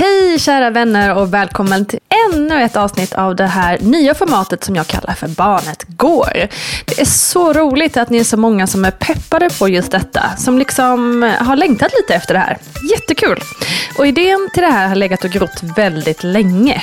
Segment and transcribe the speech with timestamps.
[0.00, 1.98] Hej kära vänner och välkommen till
[2.32, 6.48] ännu ett avsnitt av det här nya formatet som jag kallar för Barnet Går.
[6.84, 10.36] Det är så roligt att ni är så många som är peppade på just detta,
[10.36, 12.58] som liksom har längtat lite efter det här.
[12.90, 13.40] Jättekul!
[13.98, 16.82] Och idén till det här har legat och grott väldigt länge.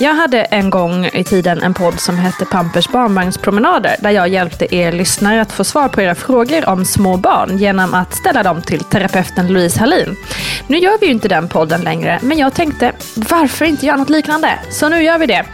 [0.00, 4.74] Jag hade en gång i tiden en podd som hette Pampers barnvagnspromenader där jag hjälpte
[4.74, 8.62] er lyssnare att få svar på era frågor om små barn genom att ställa dem
[8.62, 10.16] till terapeuten Louise Hallin.
[10.66, 14.10] Nu gör vi ju inte den podden längre, men jag tänkte varför inte göra något
[14.10, 14.58] liknande?
[14.70, 15.44] Så nu gör vi det.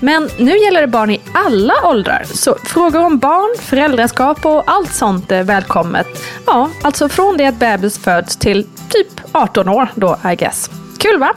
[0.00, 2.22] Men nu gäller det barn i alla åldrar.
[2.24, 6.06] Så frågor om barn, föräldraskap och allt sånt är välkommet.
[6.46, 10.70] Ja, alltså från det att bebis föds till typ 18 år då, I guess.
[10.98, 11.32] Kul va?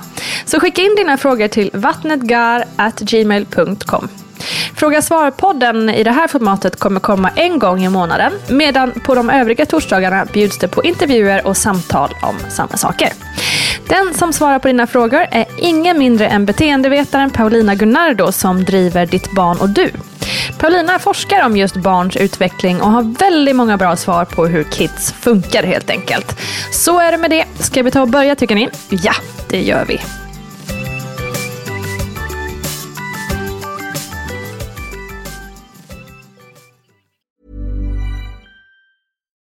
[0.45, 4.10] Så skicka in dina frågor till vattnetgar.gmail.com.
[4.76, 9.30] Fråga svar-podden i det här formatet kommer komma en gång i månaden medan på de
[9.30, 13.10] övriga torsdagarna bjuds det på intervjuer och samtal om samma saker.
[13.90, 19.06] Den som svarar på dina frågor är ingen mindre än beteendevetaren Paulina Gunnardo som driver
[19.06, 19.92] Ditt barn och du.
[20.60, 25.12] Paulina forskar om just barns utveckling och har väldigt många bra svar på hur kids
[25.12, 26.40] funkar helt enkelt.
[26.72, 27.46] Så är det med det.
[27.60, 28.70] Ska vi ta och börja tycker ni?
[28.90, 29.14] Ja,
[29.50, 30.00] det gör vi.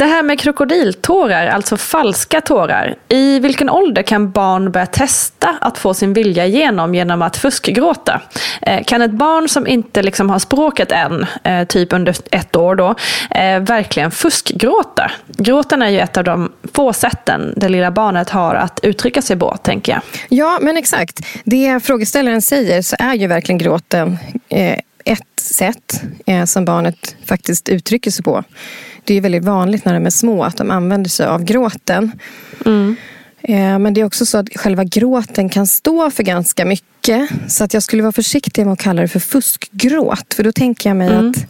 [0.00, 2.94] Det här med krokodiltårar, alltså falska tårar.
[3.08, 8.20] I vilken ålder kan barn börja testa att få sin vilja igenom genom att fuskgråta?
[8.62, 12.74] Eh, kan ett barn som inte liksom har språket än, eh, typ under ett år
[12.74, 12.94] då,
[13.30, 15.10] eh, verkligen fuskgråta?
[15.26, 19.36] Gråten är ju ett av de få sätten det lilla barnet har att uttrycka sig
[19.36, 20.00] på, tänker jag.
[20.28, 21.20] Ja, men exakt.
[21.44, 24.18] Det frågeställaren säger så är ju verkligen gråten
[25.04, 26.02] ett sätt
[26.46, 28.44] som barnet faktiskt uttrycker sig på.
[29.06, 32.12] Det är väldigt vanligt när de är små att de använder sig av gråten.
[33.42, 37.30] Eh, men det är också så att själva gråten kan stå för ganska mycket.
[37.48, 40.34] Så att jag skulle vara försiktig med att kalla det för fuskgråt.
[40.34, 41.46] För då tänker jag mig att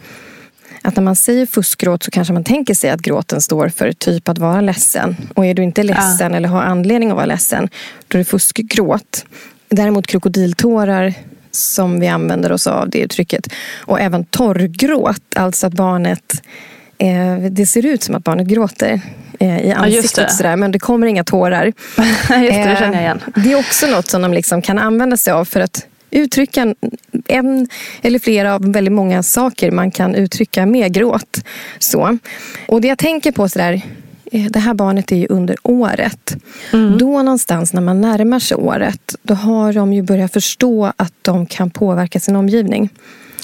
[0.82, 4.28] att när man säger fuskgråt så kanske man tänker sig att gråten står för typ
[4.28, 5.16] att vara ledsen.
[5.34, 7.69] Och är du inte ledsen eller har anledning att vara ledsen,
[8.08, 9.26] då är det fuskgråt.
[9.69, 11.14] Däremot krokodiltårar
[11.50, 13.52] som vi använder oss av det uttrycket.
[13.76, 16.42] Och även torrgråt, alltså att barnet
[16.98, 19.00] eh, det ser ut som att barnet gråter
[19.40, 20.32] eh, i ansiktet det.
[20.32, 21.64] sådär, men det kommer inga tårar.
[21.96, 23.20] Just det, det Eh, känner jag igen.
[23.34, 26.75] Det är också något som de liksom kan använda sig av för att uttrycka
[27.28, 27.69] en
[28.02, 31.38] eller flera av väldigt många saker man kan uttrycka med gråt.
[31.78, 32.19] Så.
[32.69, 33.82] Och det jag tänker på sådär
[34.32, 36.37] eh, det här barnet är ju under året.
[36.72, 36.99] Mm.
[36.99, 41.46] Då någonstans när man närmar sig året, då har de ju börjat förstå att de
[41.46, 42.88] kan påverka sin omgivning.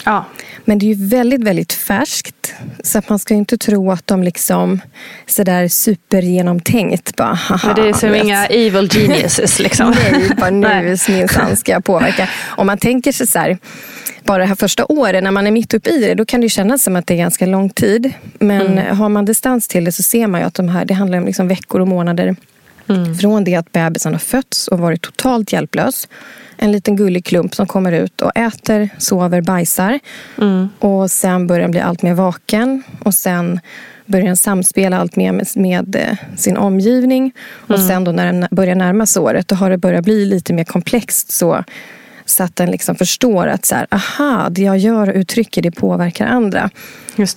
[0.05, 0.25] Ja.
[0.65, 2.55] Men det är ju väldigt, väldigt färskt.
[2.85, 4.81] Så att man ska inte tro att de liksom
[5.27, 9.91] sådär supergenomtänkt bara Men det är som inga evil geniuses liksom.
[9.91, 12.29] Nej, bara nu minsann ska jag påverka.
[12.57, 13.59] Om man tänker sig så här,
[14.25, 16.49] bara det här första året när man är mitt uppe i det, då kan det
[16.49, 18.13] kännas som att det är ganska lång tid.
[18.39, 18.97] Men mm.
[18.97, 21.27] har man distans till det så ser man ju att de här, det handlar om
[21.27, 22.37] liksom veckor och månader.
[22.89, 23.15] Mm.
[23.15, 26.09] Från det att bebisen har fötts och varit totalt hjälplös
[26.63, 30.01] en liten gullig klump som kommer ut och äter, sover, bajsar.
[30.39, 30.69] Mm.
[30.79, 32.83] Och sen börjar den bli allt mer vaken.
[33.05, 33.61] Och sen
[34.07, 37.33] börjar den samspela allt mer med, med eh, sin omgivning.
[37.53, 37.89] Och mm.
[37.89, 40.65] sen då när den börjar närma sig året, då har det börjat bli lite mer
[40.65, 41.31] komplext.
[41.31, 41.65] Så,
[42.25, 45.71] så att den liksom förstår att så här, aha, det jag gör och uttrycker det
[45.71, 46.71] påverkar andra.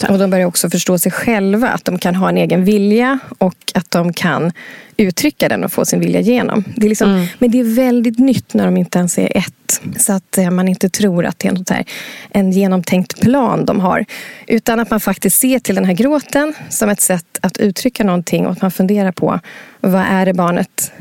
[0.10, 3.56] Och de börjar också förstå sig själva, att de kan ha en egen vilja och
[3.74, 4.52] att de kan
[4.98, 6.64] uttrycka den och få sin vilja igenom.
[6.76, 7.28] Det är liksom, mm.
[7.40, 9.82] Men det är väldigt nytt när de inte ens är ett.
[9.98, 11.86] Så att eh, man inte tror att det är något här,
[12.30, 14.06] en genomtänkt plan de har.
[14.48, 18.46] Utan att man faktiskt ser till den här gråten som ett sätt att uttrycka någonting
[18.46, 19.40] och att man funderar på
[19.82, 20.92] vad är det barnet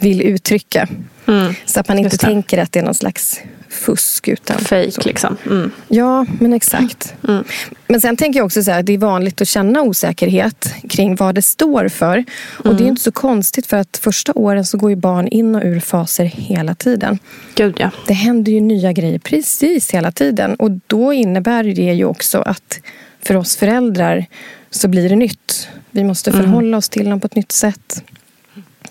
[0.00, 0.88] vill uttrycka.
[1.26, 1.54] Mm.
[1.64, 4.28] Så att man inte tänker att det är någon slags fusk.
[4.28, 5.00] Utan Fake så.
[5.04, 5.36] liksom.
[5.46, 5.70] Mm.
[5.88, 7.14] Ja, men exakt.
[7.28, 7.44] Mm.
[7.86, 11.16] Men sen tänker jag också så här, att det är vanligt att känna osäkerhet kring
[11.16, 12.24] vad det står för.
[12.56, 12.88] Och det är mm.
[12.88, 16.24] inte så konstigt för att första åren så går ju barn in och ur faser
[16.24, 17.18] hela tiden.
[17.54, 17.90] Gud ja.
[18.06, 20.54] Det händer ju nya grejer precis hela tiden.
[20.54, 22.80] Och då innebär det ju också att
[23.22, 24.26] för oss föräldrar
[24.70, 25.68] så blir det nytt.
[25.90, 26.42] Vi måste mm.
[26.42, 28.02] förhålla oss till dem på ett nytt sätt.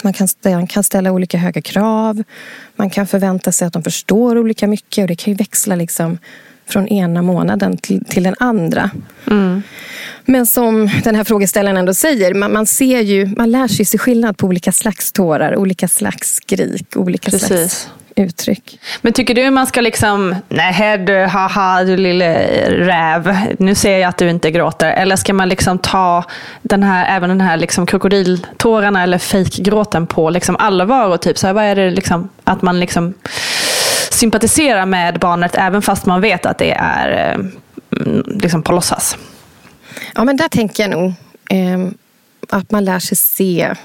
[0.03, 2.23] Man kan, ställa, kan ställa olika höga krav.
[2.75, 6.17] Man kan förvänta sig att de förstår olika mycket och det kan ju växla liksom
[6.69, 8.89] från ena månaden till, till den andra.
[9.27, 9.63] Mm.
[10.25, 13.97] Men som den här frågeställaren ändå säger, man, man, ser ju, man lär sig se
[13.97, 17.47] skillnad på olika slags tårar, olika slags skrik, olika Precis.
[17.47, 18.79] slags uttryck.
[19.01, 22.37] Men tycker du man ska liksom, nej du, haha du lille
[22.69, 24.91] räv, nu ser jag att du inte gråter.
[24.91, 26.23] Eller ska man liksom ta
[26.61, 31.47] den här, även den här liksom krokodiltårarna eller fejkgråten på liksom allvar och typ så
[31.47, 33.13] här, vad är det liksom, att man liksom
[34.19, 37.45] sympatisera med barnet även fast man vet att det är eh,
[38.01, 39.17] mm, liksom på låtsas?
[40.15, 41.13] Ja men där tänker jag nog
[41.49, 41.87] eh,
[42.49, 43.75] att man lär sig se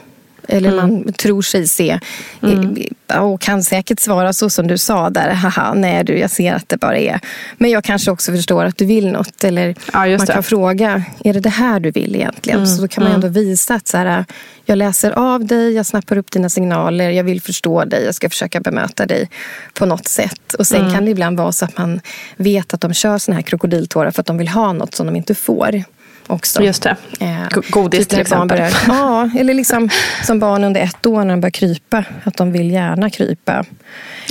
[0.48, 0.90] eller mm.
[0.90, 2.00] man tror sig se.
[2.42, 2.76] Mm.
[3.20, 5.30] Och kan säkert svara så som du sa där.
[5.30, 7.20] Haha, nej du, jag ser att det bara är.
[7.56, 9.44] Men jag kanske också förstår att du vill något.
[9.44, 12.58] Eller ja, man kan fråga, är det det här du vill egentligen?
[12.58, 12.70] Mm.
[12.70, 13.24] Så då kan man mm.
[13.24, 14.24] ändå visa att så här,
[14.64, 18.28] jag läser av dig, jag snappar upp dina signaler, jag vill förstå dig, jag ska
[18.28, 19.30] försöka bemöta dig
[19.74, 20.54] på något sätt.
[20.58, 20.92] Och sen mm.
[20.92, 22.00] kan det ibland vara så att man
[22.36, 25.16] vet att de kör såna här krokodiltårar för att de vill ha något som de
[25.16, 25.84] inte får
[26.26, 26.62] också.
[26.62, 26.96] Just det.
[27.20, 28.48] Eh, Godis typ till exempel.
[28.48, 29.88] Börjar, ja, eller liksom
[30.22, 32.04] som barn under ett år när de börjar krypa.
[32.24, 33.64] Att de vill gärna krypa.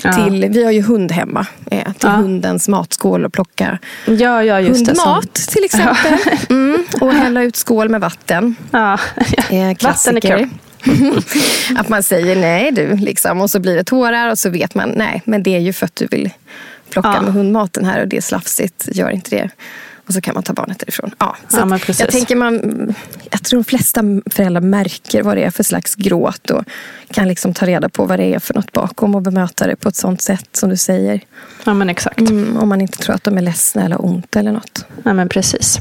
[0.04, 0.14] Ja.
[0.14, 1.48] Till, vi har ju hund hemma.
[1.72, 2.10] Eh, till ja.
[2.10, 6.18] hundens matskål och plocka ja, ja, just hundmat det, till exempel.
[6.50, 8.56] Mm, och hälla ut skål med vatten.
[8.72, 9.00] Ja.
[9.50, 10.50] Eh, vatten är kul.
[11.78, 14.90] att man säger nej du, liksom, och så blir det tårar och så vet man
[14.90, 16.30] nej, men det är ju för att du vill
[16.90, 19.50] plocka med hundmaten här och det är slafsigt, gör inte det.
[20.08, 21.12] Och så kan man ta barnet därifrån.
[21.18, 22.96] Ja, så ja, jag, tänker man,
[23.32, 26.64] jag tror de flesta föräldrar märker vad det är för slags gråt och
[27.12, 29.90] kan liksom ta reda på vad det är för något bakom och bemöta det på
[29.90, 31.22] ett sånt sätt som du säger.
[31.64, 32.20] Ja men exakt.
[32.20, 34.86] Mm, om man inte tror att de är ledsna eller ont eller något.
[35.04, 35.80] Ja men precis.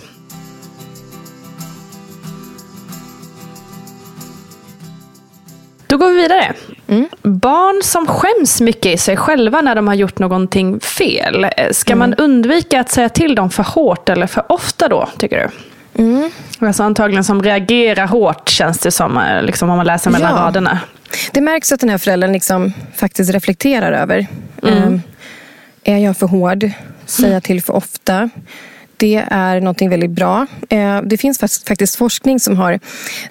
[5.93, 6.53] Då går vi vidare.
[6.89, 7.09] Mm.
[7.23, 11.47] Barn som skäms mycket i sig själva när de har gjort någonting fel.
[11.71, 11.99] Ska mm.
[11.99, 15.51] man undvika att säga till dem för hårt eller för ofta då, tycker
[15.95, 16.03] du?
[16.03, 16.31] Mm.
[16.59, 20.43] Alltså antagligen som reagerar hårt känns det som, eh, liksom, om man läser mellan ja.
[20.43, 20.79] raderna.
[21.33, 24.27] Det märks att den här föräldern liksom faktiskt reflekterar över.
[24.63, 24.83] Mm.
[24.83, 25.03] Um,
[25.85, 26.71] är jag för hård?
[27.07, 28.31] Säga till för ofta?
[29.03, 30.47] Det är någonting väldigt bra.
[30.69, 32.81] Eh, det finns faktiskt forskning som har,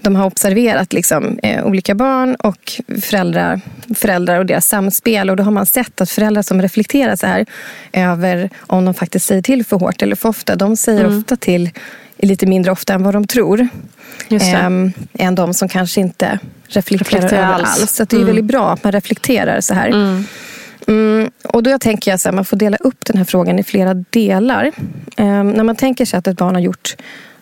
[0.01, 3.61] de har observerat liksom, eh, olika barn och föräldrar,
[3.95, 5.29] föräldrar och deras samspel.
[5.29, 7.45] Och då har man sett att föräldrar som reflekterar så här
[7.93, 10.55] över om de faktiskt säger till för hårt eller för ofta.
[10.55, 11.17] De säger mm.
[11.17, 11.69] ofta till
[12.17, 13.67] lite mindre ofta än vad de tror.
[14.29, 17.79] Ähm, än de som kanske inte reflekterar, reflekterar alls.
[17.81, 17.91] alls.
[17.91, 18.27] Så det är mm.
[18.27, 19.87] väldigt bra att man reflekterar så här.
[19.87, 20.25] Mm.
[20.87, 23.93] Mm, och då tänker jag att man får dela upp den här frågan i flera
[23.93, 24.71] delar.
[25.17, 26.95] Eh, när man tänker sig att ett barn har gjort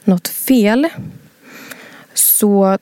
[0.03, 0.88] något fel
[2.13, 2.77] så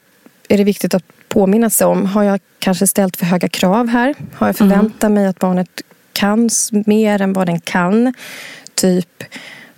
[0.47, 4.15] är det viktigt att påminna sig om, har jag kanske ställt för höga krav här?
[4.33, 5.13] Har jag förväntat mm.
[5.13, 5.81] mig att barnet
[6.13, 6.49] kan
[6.85, 8.13] mer än vad den kan.
[8.75, 9.23] Typ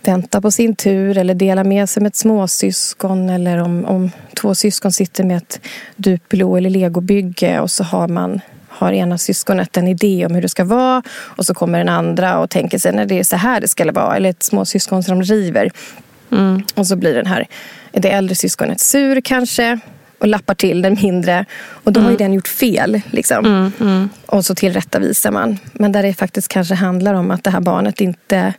[0.02, 4.10] vänta på sin tur eller dela med sig med ett småsyskon eller om, om
[4.40, 5.60] två syskon sitter med ett
[5.96, 8.40] Duplo eller legobygge och så har man
[8.80, 12.38] har ena syskonet en idé om hur det ska vara och så kommer den andra
[12.38, 15.22] och tänker sig när det är så här det ska vara eller ett småsyskon som
[15.22, 15.70] river.
[16.32, 16.62] Mm.
[16.74, 17.46] Och så blir den här,
[17.92, 19.78] det äldre syskonet sur kanske
[20.18, 21.44] och lappar till den mindre.
[21.68, 22.04] Och då mm.
[22.04, 23.00] har ju den gjort fel.
[23.10, 23.46] Liksom.
[23.46, 24.08] Mm, mm.
[24.26, 25.58] Och så tillrättavisar man.
[25.72, 28.54] Men där det faktiskt kanske handlar om att det här barnet inte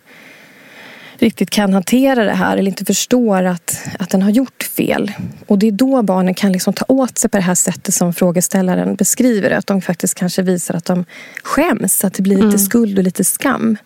[1.21, 5.11] riktigt kan hantera det här eller inte förstår att, att den har gjort fel.
[5.47, 8.13] Och det är då barnen kan liksom ta åt sig på det här sättet som
[8.13, 9.51] frågeställaren beskriver.
[9.51, 11.05] Att de faktiskt kanske visar att de
[11.43, 12.59] skäms, att det blir lite mm.
[12.59, 13.77] skuld och lite skam.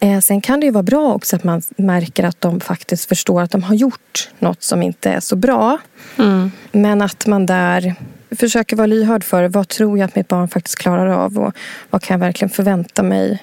[0.00, 3.42] Eh, sen kan det ju vara bra också att man märker att de faktiskt förstår
[3.42, 5.78] att de har gjort något som inte är så bra.
[6.18, 6.50] Mm.
[6.72, 7.94] Men att man där
[8.30, 11.54] försöker vara lyhörd för vad tror jag att mitt barn faktiskt klarar av och
[11.90, 13.38] vad kan jag verkligen förvänta mig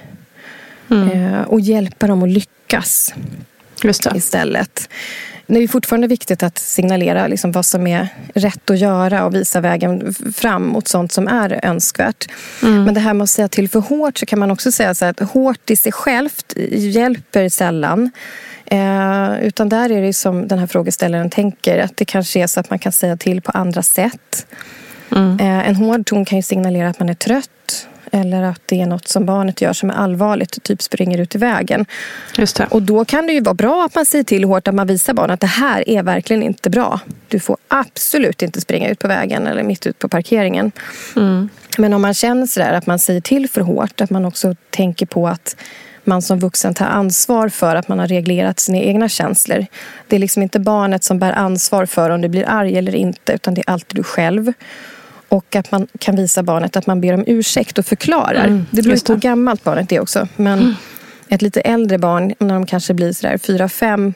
[0.90, 1.34] Mm.
[1.34, 3.14] Eh, och hjälpa dem att lyckas
[4.16, 4.90] istället.
[5.48, 9.62] Det är fortfarande viktigt att signalera liksom vad som är rätt att göra och visa
[9.62, 12.30] vägen fram mot sånt som är önskvärt.
[12.64, 12.84] Mm.
[12.84, 15.06] Men det här med att säga till för hårt så kan man också säga så
[15.06, 18.12] att hårt i sig självt hjälper sällan.
[18.66, 22.60] Eh, utan där är det som den här frågeställaren tänker att det kanske är så
[22.60, 24.48] att man kan säga till på andra sätt.
[25.16, 25.40] Mm.
[25.40, 28.86] Eh, en hård ton kan ju signalera att man är trött eller att det är
[28.86, 31.86] något som barnet gör som är allvarligt, typ springer ut i vägen.
[32.38, 32.68] Just det.
[32.70, 35.14] Och då kan det ju vara bra att man säger till hårt, att man visar
[35.14, 37.00] barnet att det här är verkligen inte bra.
[37.28, 40.72] Du får absolut inte springa ut på vägen eller mitt ut på parkeringen.
[41.16, 41.50] Mm.
[41.78, 45.06] Men om man känner sådär att man säger till för hårt, att man också tänker
[45.06, 45.56] på att
[46.04, 49.66] man som vuxen tar ansvar för att man har reglerat sina egna känslor.
[50.08, 53.34] Det är liksom inte barnet som bär ansvar för om du blir arg eller inte,
[53.34, 54.54] utan det är alltid du själv.
[55.30, 58.46] Och att man kan visa barnet att man ber om ursäkt och förklarar.
[58.46, 60.28] Mm, det beror på hur gammalt barnet är också.
[60.36, 60.74] Men mm.
[61.30, 64.14] ett lite äldre barn, när de kanske blir sådär fyra, fem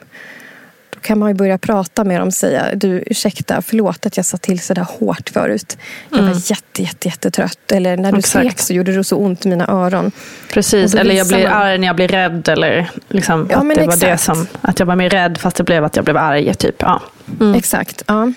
[0.89, 4.25] då kan man ju börja prata med dem och säga du ursäkta, förlåt att jag
[4.25, 5.77] sa till sådär hårt förut.
[6.09, 6.39] Jag var mm.
[6.45, 7.71] jätte, jätte, jättetrött.
[7.71, 10.11] Eller när du skrek så gjorde det så ont i mina öron.
[10.53, 11.61] Precis, eller jag blir man...
[11.61, 12.47] arg när jag blir rädd.
[12.47, 15.63] Eller liksom ja, att det var det som, att jag var mer rädd fast det
[15.63, 16.53] blev att jag blev arg.
[16.53, 16.75] Typ.
[16.79, 17.01] Ja.
[17.39, 17.55] Mm.
[17.55, 18.31] Exakt, ja.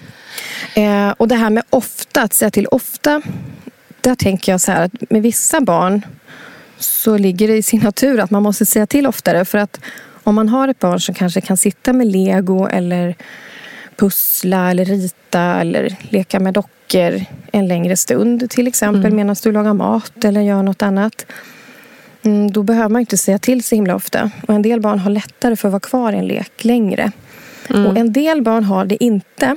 [0.74, 3.22] Eh, och det här med ofta, att säga till ofta.
[4.00, 6.06] Där tänker jag så här att med vissa barn
[6.78, 9.44] så ligger det i sin natur att man måste säga till oftare.
[9.44, 9.80] För att
[10.24, 13.14] om man har ett barn som kanske kan sitta med lego eller
[13.96, 19.16] pussla eller rita eller leka med dockor en längre stund till exempel mm.
[19.16, 21.26] medan du lagar mat eller gör något annat.
[22.22, 24.30] Mm, då behöver man inte säga till så himla ofta.
[24.48, 27.12] Och en del barn har lättare för att vara kvar i en lek längre.
[27.70, 27.86] Mm.
[27.86, 29.56] Och en del barn har det inte.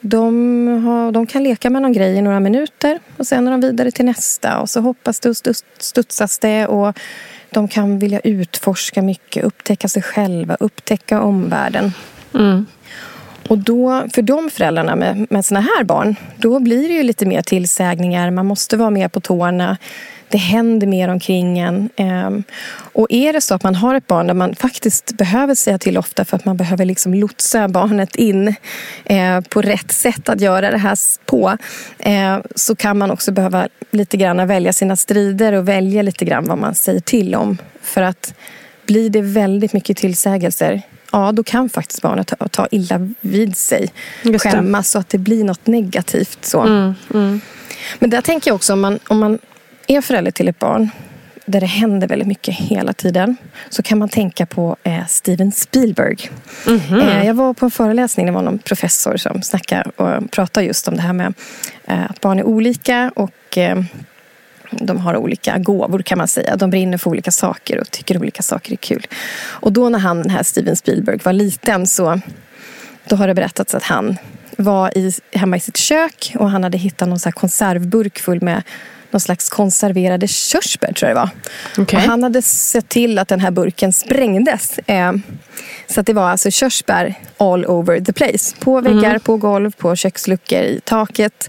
[0.00, 3.60] De, har, de kan leka med någon grej i några minuter och sen är de
[3.60, 5.36] vidare till nästa och så hoppas det och
[5.78, 6.98] studsas det och
[7.50, 11.92] de kan vilja utforska mycket, upptäcka sig själva, upptäcka omvärlden.
[12.34, 12.66] Mm.
[13.48, 17.26] Och då, för de föräldrarna med, med såna här barn, då blir det ju lite
[17.26, 18.30] mer tillsägningar.
[18.30, 19.76] Man måste vara mer på tårna
[20.30, 21.90] det händer mer omkring en.
[21.96, 22.42] Ehm,
[22.92, 25.98] och är det så att man har ett barn där man faktiskt behöver säga till
[25.98, 28.54] ofta för att man behöver liksom lotsa barnet in
[29.04, 31.56] eh, på rätt sätt att göra det här på
[31.98, 36.44] eh, så kan man också behöva lite grann välja sina strider och välja lite grann
[36.44, 37.58] vad man säger till om.
[37.82, 38.34] För att
[38.86, 40.82] blir det väldigt mycket tillsägelser
[41.12, 43.92] ja, då kan faktiskt barnet ta, ta illa vid sig.
[44.38, 46.44] Skämmas så att det blir något negativt.
[46.44, 46.60] Så.
[46.60, 47.40] Mm, mm.
[47.98, 49.38] Men där tänker jag också om man, om man
[49.88, 50.90] är förälder till ett barn
[51.46, 53.36] där det händer väldigt mycket hela tiden
[53.68, 56.30] så kan man tänka på eh, Steven Spielberg.
[56.66, 57.18] Mm -hmm.
[57.18, 60.88] eh, jag var på en föreläsning, det var någon professor som snackade och pratade just
[60.88, 61.34] om det här med
[61.86, 63.82] eh, att barn är olika och eh,
[64.70, 66.56] de har olika gåvor kan man säga.
[66.56, 69.06] De brinner för olika saker och tycker olika saker är kul.
[69.40, 72.20] Och då när han, den här Steven Spielberg var liten så
[73.06, 74.16] då har det berättats att han
[74.56, 78.62] var i, hemma i sitt kök och han hade hittat någon så konservburk full med
[79.10, 81.30] någon slags konserverade körsbär tror jag det var.
[81.82, 82.00] Okay.
[82.00, 84.78] Och han hade sett till att den här burken sprängdes.
[84.78, 85.12] Eh,
[85.86, 88.56] så att det var alltså körsbär all over the place.
[88.58, 89.20] På väggar, mm.
[89.20, 91.48] på golv, på köksluckor, i taket.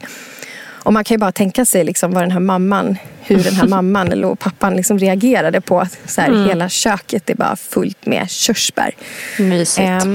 [0.90, 3.68] Och man kan ju bara tänka sig liksom vad den här mamman, hur den här
[3.68, 6.48] mamman eller pappan liksom reagerade på att så här, mm.
[6.48, 8.96] hela köket är bara fullt med körsbär.
[9.40, 9.88] Mysigt.
[9.88, 10.06] Eh,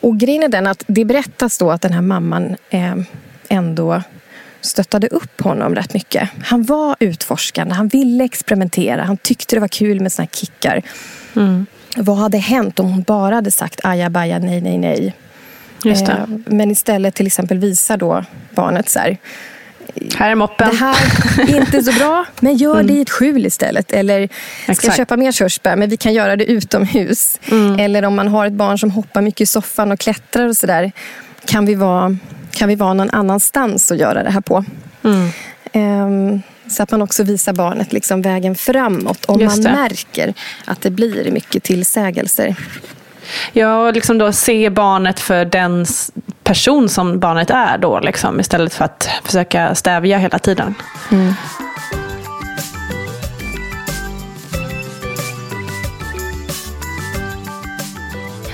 [0.00, 2.94] och grejen är den att det berättas då att den här mamman eh,
[3.48, 4.02] ändå
[4.60, 6.28] stöttade upp honom rätt mycket.
[6.44, 10.82] Han var utforskande, han ville experimentera, han tyckte det var kul med såna här kickar.
[11.36, 11.66] Mm.
[11.96, 15.14] Vad hade hänt om hon bara hade sagt ajabaja, nej, nej, nej?
[15.84, 18.24] Eh, men istället till exempel visar då
[18.54, 19.18] barnet så här,
[20.16, 20.70] här är moppen.
[20.70, 20.96] Det här
[21.38, 22.86] är inte så bra, men gör mm.
[22.86, 23.92] det i ett skjul istället.
[23.92, 24.28] Eller
[24.62, 24.96] ska Exakt.
[24.96, 27.40] köpa mer körsbär, men vi kan göra det utomhus.
[27.50, 27.80] Mm.
[27.80, 30.92] Eller om man har ett barn som hoppar mycket i soffan och klättrar och sådär.
[31.44, 32.16] Kan vi vara,
[32.58, 34.64] kan vi vara någon annanstans och göra det här på?
[35.04, 35.30] Mm.
[35.72, 40.34] Um, så att man också visar barnet liksom vägen framåt om man märker
[40.64, 42.56] att det blir mycket tillsägelser.
[43.52, 45.86] Ja, liksom då se barnet för den
[46.44, 50.74] person som barnet är då, liksom, istället för att försöka stävja hela tiden.
[51.10, 51.34] Mm.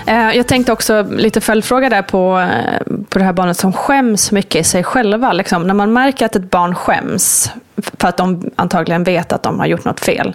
[0.06, 4.61] Jag tänkte också lite följdfråga där på, eh, på det här barnet som skäms mycket
[4.61, 5.32] i sig själva.
[5.32, 7.52] Liksom, när man märker att ett barn skäms
[7.99, 10.34] för att de antagligen vet att de har gjort något fel.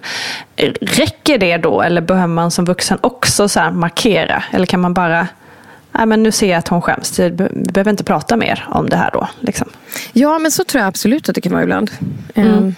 [0.80, 4.42] Räcker det då eller behöver man som vuxen också så markera?
[4.50, 5.26] Eller kan man bara
[5.92, 7.18] Nej, men nu ser jag att hon skäms.
[7.18, 9.28] Vi behöver inte prata mer om det här då.
[9.40, 9.68] Liksom.
[10.12, 11.90] Ja, men så tror jag absolut att det kan vara ibland.
[12.34, 12.74] Mm.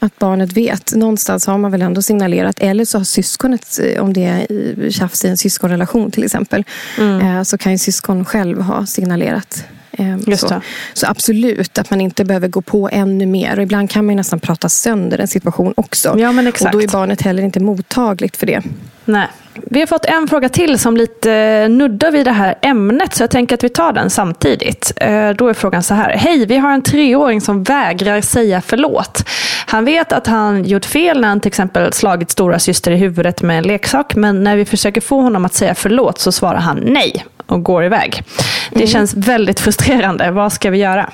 [0.00, 0.94] Att barnet vet.
[0.94, 2.60] Någonstans har man väl ändå signalerat.
[2.60, 6.64] Eller så har syskonet, eh, om det är tjafs i en syskonrelation till exempel.
[6.98, 7.36] Mm.
[7.36, 9.64] Uh, så kan ju syskon själv ha signalerat.
[9.98, 10.60] Um, så.
[10.94, 11.06] så.
[11.06, 13.56] absolut, att man inte behöver gå på ännu mer.
[13.56, 16.14] Och ibland kan man nästan prata sönder en situation också.
[16.18, 16.74] Ja, men exakt.
[16.74, 18.62] Och då är barnet heller inte mottagligt för det.
[19.04, 19.28] Nej.
[19.70, 23.30] Vi har fått en fråga till som lite nuddar vid det här ämnet, så jag
[23.30, 24.92] tänker att vi tar den samtidigt.
[24.96, 26.10] Eh, då är frågan så här.
[26.10, 29.24] Hej, vi har en treåring som vägrar säga förlåt.
[29.66, 33.42] Han vet att han gjort fel när han till exempel slagit stora syster i huvudet
[33.42, 36.76] med en leksak, men när vi försöker få honom att säga förlåt så svarar han
[36.76, 38.22] nej och går iväg.
[38.70, 38.88] Det mm.
[38.88, 40.30] känns väldigt frustrerande.
[40.30, 41.10] Vad ska vi göra?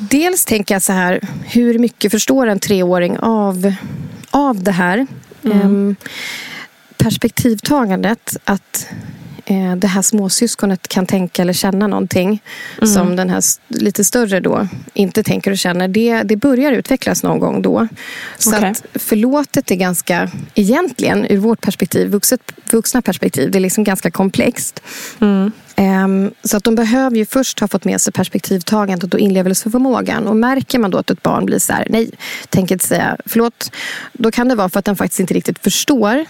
[0.00, 3.74] Dels tänker jag så här, hur mycket förstår en treåring av,
[4.30, 5.06] av det här?
[5.44, 5.60] Mm.
[5.60, 5.96] Um,
[6.98, 8.86] perspektivtagandet att
[9.44, 12.42] eh, det här småsyskonet kan tänka eller känna någonting
[12.78, 12.94] mm.
[12.94, 15.88] som den här lite större då inte tänker och känner.
[15.88, 17.88] Det, det börjar utvecklas någon gång då.
[18.38, 18.70] Så okay.
[18.70, 24.10] att förlåtet är ganska, egentligen ur vårt perspektiv, vuxet, vuxna perspektiv, det är liksom ganska
[24.10, 24.82] komplext.
[25.20, 25.52] Mm.
[25.78, 30.26] Ehm, så att de behöver ju först ha fått med sig perspektivtagandet och inlevelseförmågan.
[30.26, 32.10] Och märker man då att ett barn blir så här, nej,
[32.48, 33.70] tänker inte säga förlåt.
[34.12, 36.24] Då kan det vara för att den faktiskt inte riktigt förstår.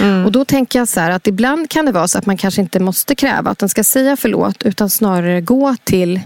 [0.00, 0.24] Mm.
[0.24, 2.60] Och då tänker jag så här att ibland kan det vara så att man kanske
[2.60, 4.62] inte måste kräva att den ska säga förlåt.
[4.62, 6.20] Utan snarare gå till,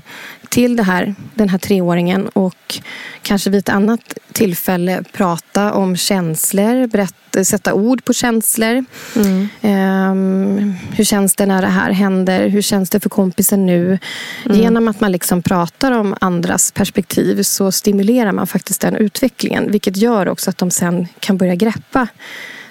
[0.48, 2.80] till det här, den här treåringen och
[3.22, 8.84] kanske vid ett annat tillfälle prata om känslor, berätta, sätta ord på känslor.
[9.16, 9.48] Mm.
[9.62, 12.48] Um, hur känns det när det här händer?
[12.48, 13.98] Hur känns det för kompisen nu?
[14.44, 14.58] Mm.
[14.60, 19.70] Genom att man liksom pratar om andras perspektiv så stimulerar man faktiskt den utvecklingen.
[19.72, 22.08] Vilket gör också att de sen kan börja greppa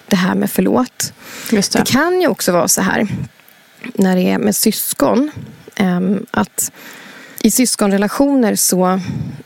[0.08, 1.14] det här med förlåt.
[1.50, 1.74] Det.
[1.74, 1.88] det.
[1.88, 3.08] kan ju också vara så här
[3.94, 5.32] när det är med syskon.
[5.80, 6.72] Um, att
[7.46, 9.00] i syskonrelationer så,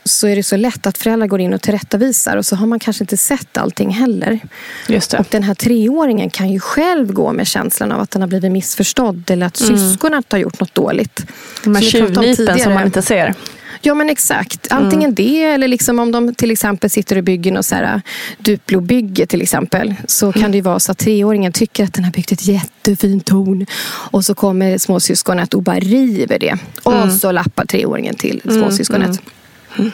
[0.04, 2.78] så är det så lätt att föräldrar går in och tillrättavisar och så har man
[2.78, 4.40] kanske inte sett allting heller.
[4.88, 5.18] Just det.
[5.18, 8.52] Och den här treåringen kan ju själv gå med känslan av att den har blivit
[8.52, 9.78] missförstådd eller att mm.
[9.78, 11.26] syskonet har gjort något dåligt.
[11.64, 13.34] De här tjuvnypen som man inte ser.
[13.82, 14.66] Ja men exakt.
[14.70, 15.14] Antingen mm.
[15.14, 18.00] det eller liksom om de till exempel sitter och bygger något så här äh,
[18.38, 19.94] Duplo-bygge till exempel.
[20.06, 20.32] Så mm.
[20.32, 23.66] kan det ju vara så att treåringen tycker att den har byggt ett jättefint torn.
[23.84, 26.58] Och så kommer småsyskonet och bara river det.
[26.86, 27.02] Mm.
[27.02, 29.20] Och så lappar treåringen till mm, småsyskonet.
[29.78, 29.90] Mm.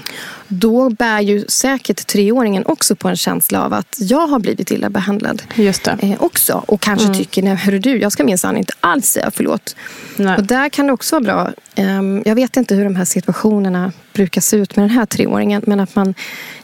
[0.48, 4.90] Då bär ju säkert treåringen också på en känsla av att jag har blivit illa
[4.90, 5.42] behandlad.
[5.54, 5.98] Just det.
[6.00, 6.64] Eh, också.
[6.66, 7.18] Och kanske mm.
[7.18, 9.76] tycker, nej hörru du, jag ska minsann inte alls säga förlåt.
[10.16, 10.36] Nej.
[10.36, 11.52] Och där kan det också vara bra.
[11.74, 15.62] Eh, jag vet inte hur de här situationerna brukar se ut med den här treåringen.
[15.66, 16.14] Men att man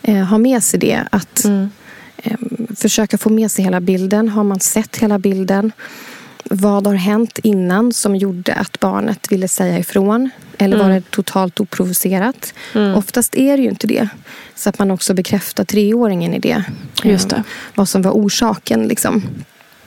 [0.02, 1.04] eh, har med sig det.
[1.10, 1.68] Att mm.
[2.22, 4.28] Ehm, försöka få med sig hela bilden.
[4.28, 5.72] Har man sett hela bilden?
[6.44, 10.30] Vad har hänt innan som gjorde att barnet ville säga ifrån?
[10.58, 10.96] Eller var mm.
[10.96, 12.54] det totalt oprovocerat?
[12.74, 12.94] Mm.
[12.94, 14.08] Oftast är det ju inte det.
[14.54, 16.64] Så att man också bekräftar treåringen i det.
[17.02, 17.42] Just det.
[17.74, 18.82] Vad som var orsaken.
[18.82, 19.22] Liksom.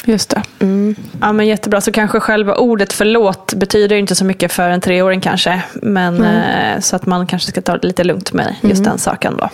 [0.05, 0.43] Just det.
[0.59, 0.95] Mm.
[1.21, 1.81] Ja, men jättebra.
[1.81, 5.61] Så kanske själva ordet förlåt betyder inte så mycket för en treåring kanske.
[5.73, 6.81] Men, mm.
[6.81, 8.89] Så att man kanske ska ta det lite lugnt med just mm.
[8.89, 9.49] den saken då.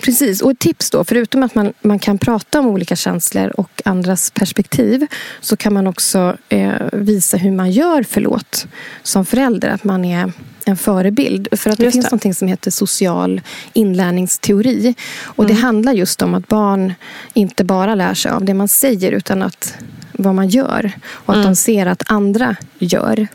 [0.00, 3.82] Precis, och ett tips då, förutom att man, man kan prata om olika känslor och
[3.84, 5.06] andras perspektiv
[5.40, 8.66] så kan man också eh, visa hur man gör förlåt
[9.02, 9.68] som förälder.
[9.68, 10.32] Att man är
[10.64, 11.48] en förebild.
[11.52, 12.26] För att det just finns det.
[12.26, 13.40] något som heter social
[13.72, 14.94] inlärningsteori.
[15.22, 15.56] Och mm.
[15.56, 16.94] det handlar just om att barn
[17.34, 19.74] inte bara lär sig av det man säger utan att
[20.12, 20.92] vad man gör.
[21.06, 21.46] Och att mm.
[21.46, 23.28] de ser att andra gör.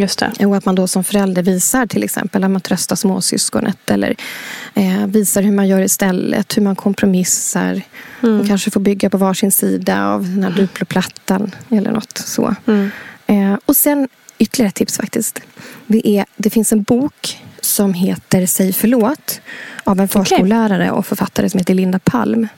[0.00, 0.46] Just det.
[0.46, 4.16] Och att man då som förälder visar till exempel att man tröstar småsyskonet eller
[4.74, 7.82] eh, visar hur man gör istället, hur man kompromissar.
[8.22, 8.40] Mm.
[8.40, 12.54] Och kanske får bygga på varsin sida av den här duploplattan eller något så.
[12.66, 12.90] Mm.
[13.26, 15.40] Eh, och sen ytterligare ett tips faktiskt.
[15.86, 19.40] Det, är, det finns en bok som heter Säg förlåt
[19.84, 22.48] av en förskollärare och författare som heter Linda Palm.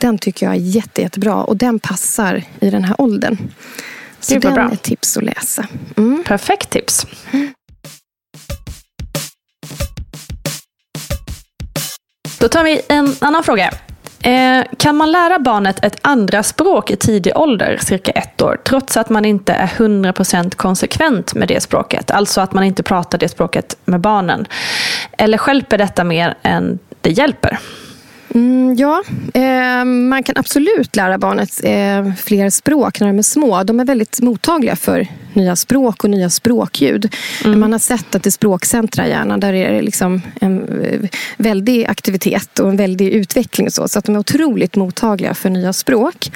[0.00, 3.38] Den tycker jag är jätte, jättebra och den passar i den här åldern.
[4.24, 4.68] Så den bra.
[4.68, 5.66] är ett tips att läsa.
[5.96, 6.24] Mm.
[6.24, 7.06] Perfekt tips.
[12.38, 13.70] Då tar vi en annan fråga.
[14.24, 18.96] Eh, kan man lära barnet ett andra språk i tidig ålder, cirka ett år, trots
[18.96, 22.10] att man inte är 100% konsekvent med det språket?
[22.10, 24.46] Alltså att man inte pratar det språket med barnen.
[25.18, 27.58] Eller hjälper detta mer än det hjälper?
[28.34, 29.02] Mm, ja,
[29.34, 33.62] eh, man kan absolut lära barnet eh, fler språk när de är små.
[33.62, 37.14] De är väldigt mottagliga för nya språk och nya språkljud.
[37.44, 41.00] Man har sett att i språkcentra i hjärnan där är det liksom en eh,
[41.36, 43.70] väldig aktivitet och en väldig utveckling.
[43.70, 46.32] Så, så att de är otroligt mottagliga för nya språk.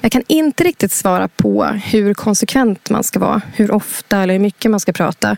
[0.00, 3.42] Jag kan inte riktigt svara på hur konsekvent man ska vara.
[3.54, 5.36] Hur ofta eller hur mycket man ska prata.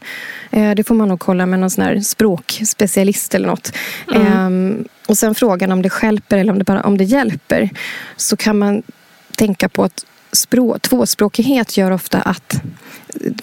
[0.50, 3.72] Eh, det får man nog kolla med någon sån språkspecialist eller något.
[4.14, 7.70] Ehm, och sen frågan om det hjälper eller om det bara om det hjälper.
[8.16, 8.82] Så kan man
[9.36, 12.62] tänka på att språk, tvåspråkighet gör ofta att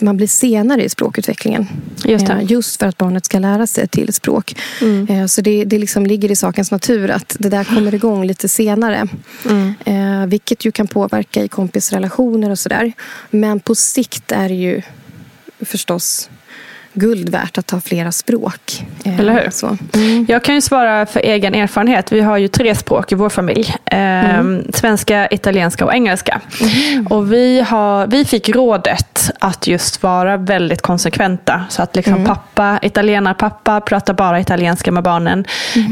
[0.02, 1.67] man blir senare i språkutvecklingen.
[2.06, 2.34] Just det.
[2.34, 4.56] Eh, Just för att barnet ska lära sig ett till språk.
[5.10, 8.49] Eh, Så det, det liksom ligger i sakens natur att det där kommer igång lite
[8.49, 9.08] senare.
[9.86, 12.91] Eh, vilket ju kan påverka i kompisrelationer och sådär.
[13.30, 14.82] Men på sikt är det ju
[15.65, 16.30] förstås
[16.93, 18.86] guld värt att ha flera språk.
[19.06, 19.49] Eh, Eller hur?
[19.49, 19.78] Så.
[20.28, 22.12] Jag kan ju svara för egen erfarenhet.
[22.12, 23.75] Vi har ju tre språk i vår familj.
[23.86, 26.41] Eh, Svenska, italienska och engelska.
[27.10, 31.65] Och vi, har, vi fick rådet att just vara väldigt konsekventa.
[31.69, 35.45] Så att liksom pappa, italienarpappa pratar bara italienska med barnen.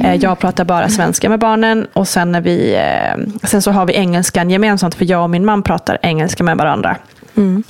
[0.04, 1.88] Eh, jag pratar bara svenska med barnen.
[1.94, 4.96] Och sen, när vi, eh, sen så har vi engelskan gemensamt.
[4.96, 6.98] För jag och min man pratar engelska med varandra.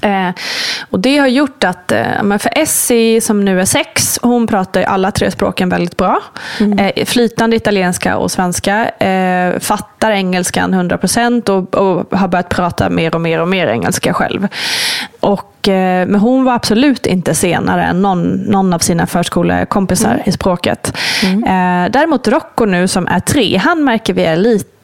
[0.02, 0.30] Eh,
[0.90, 4.82] och det har gjort att, eh, men för Essie som nu är sex, hon pratar
[4.82, 6.20] alla tre språken väldigt bra.
[6.80, 8.90] Eh, flytande italienska och svenska.
[8.90, 14.14] Eh, fattar engelskan 100% och, och har börjat prata mer och mer och mer engelska
[14.14, 14.48] själv.
[15.20, 20.32] Och, eh, men hon var absolut inte senare än någon, någon av sina förskolekompisar i
[20.32, 20.98] språket.
[21.24, 24.77] Eh, däremot Rocco nu som är tre, han märker vi är lite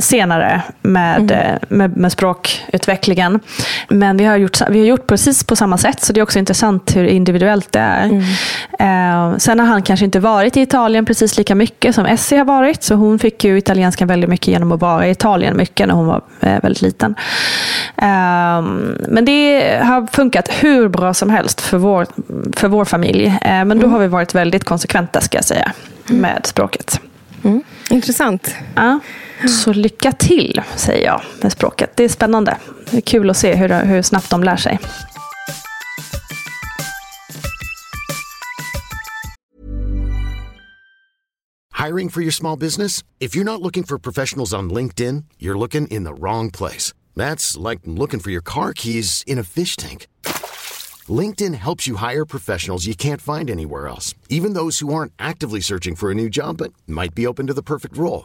[0.00, 3.40] senare med, eh, med, med språkutvecklingen.
[3.88, 6.38] Men vi har, gjort, vi har gjort precis på samma sätt, så det är också
[6.38, 8.04] intressant hur individuellt det är.
[8.78, 12.44] Eh, sen har han kanske inte varit i Italien precis lika mycket som Essie har
[12.44, 15.94] varit, så hon fick ju italienskan väldigt mycket genom att vara i Italien mycket när
[15.94, 17.14] hon var eh, väldigt liten.
[17.96, 18.62] Eh,
[19.08, 22.06] men det har funkat hur bra som helst för vår,
[22.56, 23.26] för vår familj.
[23.26, 25.72] Eh, men då har vi varit väldigt konsekventa ska jag säga,
[26.06, 27.00] med språket.
[27.44, 27.62] Mm.
[27.90, 28.54] Intressant.
[28.74, 28.98] Ja.
[29.46, 31.92] Så lycka till, säger jag med språket.
[31.96, 32.58] Det är spännande.
[32.90, 34.78] Det är kul att se hur, hur snabbt de lär sig.
[41.74, 43.04] Hiring for your small business?
[43.20, 46.92] If you're not looking for professionals on LinkedIn, you're looking in the wrong place.
[47.16, 50.08] That's like looking for your car keys in a fish tank.
[51.08, 55.60] LinkedIn helps you hire professionals you can't find anywhere else, even those who aren't actively
[55.60, 58.24] searching for a new job but might be open to the perfect role.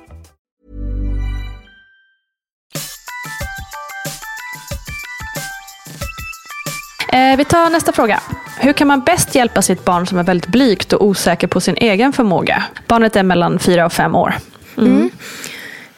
[7.11, 8.19] Eh, vi tar nästa fråga.
[8.59, 11.75] Hur kan man bäst hjälpa sitt barn som är väldigt blygt och osäker på sin
[11.77, 12.63] egen förmåga?
[12.87, 14.33] Barnet är mellan fyra och fem år.
[14.77, 15.09] Mm.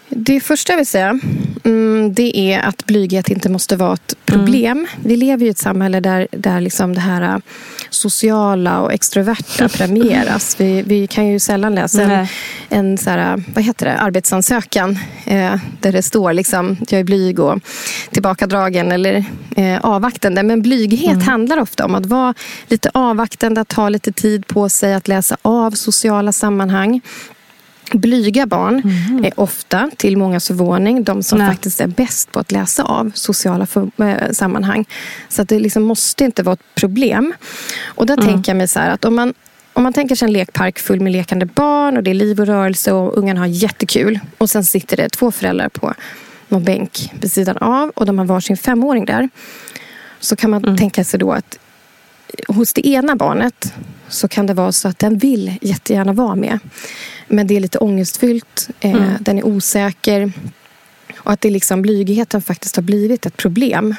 [0.09, 1.19] Det första jag vill säga
[1.63, 4.87] mm, det är att blyghet inte måste vara ett problem.
[5.03, 7.37] Vi lever i ett samhälle där, där liksom det här äh,
[7.89, 10.59] sociala och extroverta premieras.
[10.59, 12.27] Vi, vi kan ju sällan läsa en,
[12.69, 17.39] en så här, vad heter det, arbetsansökan eh, där det står liksom, jag är blyg
[17.39, 17.59] och
[18.11, 20.43] tillbakadragen eller eh, avvaktande.
[20.43, 22.33] Men blyghet handlar ofta om att vara
[22.67, 27.01] lite avvaktande, att ta lite tid på sig att läsa av sociala sammanhang.
[27.91, 28.81] Blyga barn
[29.23, 31.47] är ofta, till många förvåning, de som Nej.
[31.47, 34.85] faktiskt är bäst på att läsa av sociala för, eh, sammanhang.
[35.29, 37.33] Så det liksom måste inte vara ett problem.
[37.83, 39.33] Och där tänker jag mig så här att om man,
[39.73, 42.47] om man tänker sig en lekpark full med lekande barn och det är liv och
[42.47, 44.19] rörelse och ungarna har jättekul.
[44.37, 45.93] Och sen sitter det två föräldrar på
[46.47, 49.29] någon bänk vid sidan av och de har varsin femåring där.
[50.19, 51.59] Så kan man tänka sig då att
[52.47, 53.73] hos det ena barnet
[54.07, 56.59] så kan det vara så att den vill jättegärna vara med.
[57.33, 60.31] Men det är lite ångestfyllt, eh, den är osäker
[61.17, 63.95] och att det liksom blygheten faktiskt har blivit ett problem.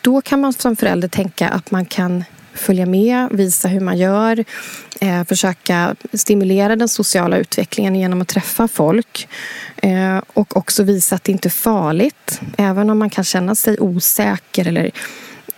[0.00, 4.44] Då kan man som förälder tänka att man kan följa med, visa hur man gör,
[5.00, 9.28] eh, försöka stimulera den sociala utvecklingen genom att träffa folk
[9.76, 12.40] eh, och också visa att det inte är farligt.
[12.58, 14.90] Även om man kan känna sig osäker eller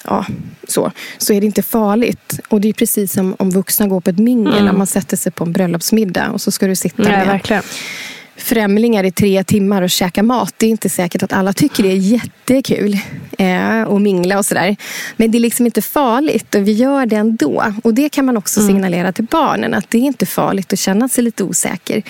[0.06, 0.26] ja,
[0.68, 2.40] så, så är det inte farligt.
[2.48, 5.32] Och det är precis som om vuxna går på ett mingel när man sätter sig
[5.32, 7.62] på en bröllopsmiddag och så ska du sitta Nej, med verkligen.
[8.36, 10.54] främlingar i tre timmar och käka mat.
[10.56, 12.98] Det är inte säkert att alla tycker det är jättekul
[13.38, 14.76] eh, och mingla och sådär.
[15.16, 17.64] Men det är liksom inte farligt och vi gör det ändå.
[17.84, 21.08] Och det kan man också signalera till barnen att det är inte farligt att känna
[21.08, 22.02] sig lite osäker.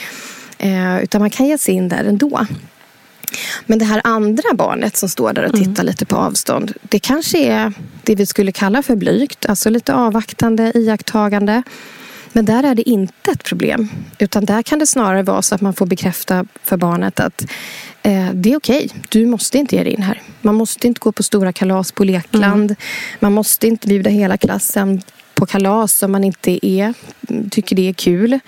[0.59, 2.47] Eh, utan man kan ge sig in där ändå.
[3.67, 6.73] Men det här andra barnet som står där och tittar lite på avstånd.
[6.83, 9.47] Det kanske är det vi skulle kalla för blygt.
[9.47, 11.63] Alltså lite avvaktande, iakttagande.
[12.33, 13.89] Men där är det inte ett problem.
[14.19, 17.47] Utan där kan det snarare vara så att man får bekräfta för barnet att
[18.03, 18.91] eh, det är okej.
[19.09, 20.23] Du måste inte ge dig in här.
[20.41, 22.75] Man måste inte gå på stora kalas på lekland.
[23.21, 25.03] Man måste inte bjuda hela klassen
[25.35, 26.95] på kalas om man inte är,
[27.51, 28.39] tycker det är kul.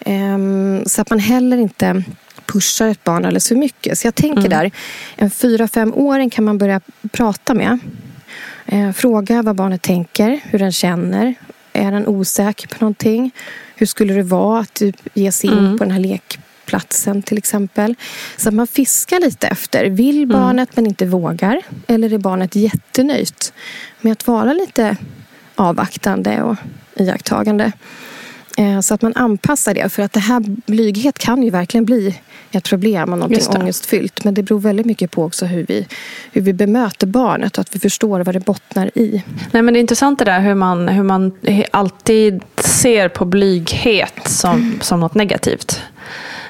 [0.00, 2.02] Ehm, så att man heller inte
[2.46, 3.98] pushar ett barn alldeles för mycket.
[3.98, 4.70] Så jag tänker där,
[5.16, 6.80] en fyra femåring kan man börja
[7.12, 7.78] prata med.
[8.66, 11.34] Eh, fråga vad barnet tänker, hur den känner.
[11.72, 13.30] Är den osäker på någonting?
[13.74, 17.94] Hur skulle det vara att typ, ge sig in på den här lekplatsen till exempel?
[18.36, 19.84] Så att man fiskar lite efter.
[19.84, 21.62] Vill barnet men inte vågar?
[21.86, 23.52] Eller är barnet jättenöjt
[24.00, 24.96] med att vara lite
[25.54, 26.56] avvaktande och
[26.94, 27.72] iakttagande?
[28.56, 29.88] Eh, Så att man anpassar det.
[29.88, 33.58] För att det här blyghet kan ju verkligen bli ett problem och någonting det.
[33.58, 34.24] ångestfyllt.
[34.24, 35.86] Men det beror väldigt mycket på också hur vi,
[36.32, 39.22] hur vi bemöter barnet och att vi förstår vad det bottnar i.
[39.52, 41.32] Nej, men det är intressant det där hur man, hur man
[41.70, 45.80] alltid ser på blyghet som, som något negativt.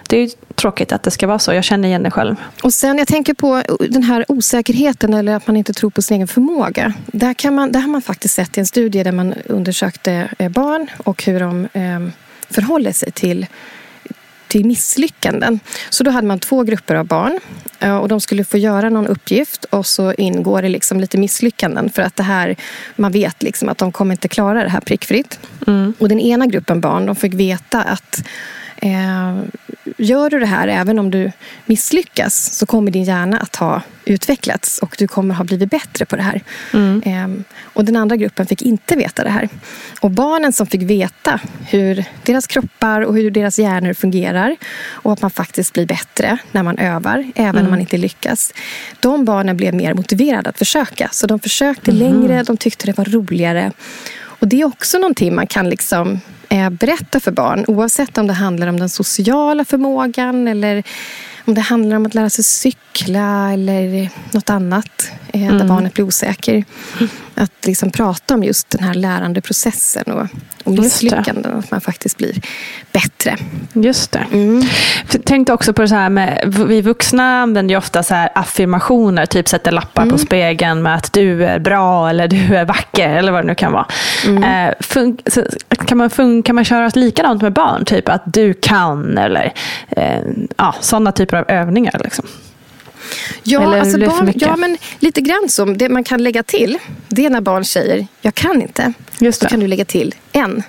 [0.08, 1.52] Det är tråkigt att det ska vara så.
[1.52, 2.36] Jag känner igen det själv.
[2.62, 6.14] Och sen jag tänker på den här osäkerheten eller att man inte tror på sin
[6.14, 6.92] egen förmåga.
[7.06, 10.48] Där, kan man, där har man faktiskt sett i en studie där man undersökte eh,
[10.48, 12.00] barn och hur de eh,
[12.50, 13.46] förhåller sig till
[14.48, 15.60] till misslyckanden.
[15.90, 17.40] Så då hade man två grupper av barn
[17.80, 21.90] eh, och de skulle få göra någon uppgift och så ingår det liksom lite misslyckanden
[21.90, 22.56] för att det här,
[22.96, 25.38] man vet liksom att de kommer inte klara det här prickfritt.
[25.98, 28.22] Och den ena gruppen barn de fick veta att
[28.82, 29.36] Eh,
[29.98, 31.32] gör du det här, även om du
[31.66, 36.16] misslyckas, så kommer din hjärna att ha utvecklats och du kommer ha blivit bättre på
[36.16, 36.40] det här.
[36.74, 37.02] Mm.
[37.06, 39.48] Eh, och den andra gruppen fick inte veta det här.
[40.00, 44.56] Och barnen som fick veta hur deras kroppar och hur deras hjärnor fungerar
[44.88, 47.64] och att man faktiskt blir bättre när man övar, även Mm.
[47.64, 48.52] om man inte lyckas.
[49.00, 51.08] De barnen blev mer motiverade att försöka.
[51.12, 52.00] Så de försökte Mhm.
[52.00, 53.72] längre, de tyckte det var roligare.
[54.38, 58.32] Och det är också någonting man kan liksom eh, berätta för barn oavsett om det
[58.32, 60.82] handlar om den sociala förmågan eller
[61.44, 65.68] om det handlar om att lära sig cykla eller något annat eh, där Mm.
[65.68, 66.64] barnet blir osäker.
[67.38, 70.26] Att liksom prata om just den här lärandeprocessen och,
[70.64, 71.58] och misslyckanden.
[71.58, 72.34] Att man faktiskt blir
[72.92, 73.36] bättre.
[73.72, 74.26] Just det.
[74.32, 74.62] Mm.
[75.24, 79.26] Tänkte också på det så här med, vi vuxna använder ju ofta så här affirmationer,
[79.26, 80.12] typ sätter lappar Mm.
[80.12, 83.54] på spegeln med att du är bra eller du är vacker eller vad det nu
[83.54, 83.86] kan vara.
[84.26, 84.42] Mm.
[84.44, 84.74] Eh,
[85.86, 87.84] kan, man fun- kan man köra likadant med barn?
[87.84, 89.52] Typ att du kan eller
[89.88, 90.20] eh,
[90.56, 92.00] ja, sådana typer av övningar.
[92.04, 92.26] Liksom.
[93.42, 95.64] Ja, Eller alltså barn, ja, men lite grann så.
[95.64, 98.92] Det man kan lägga till, det är när barn säger jag kan inte.
[99.18, 99.50] Just Då det.
[99.50, 100.62] kan du lägga till en.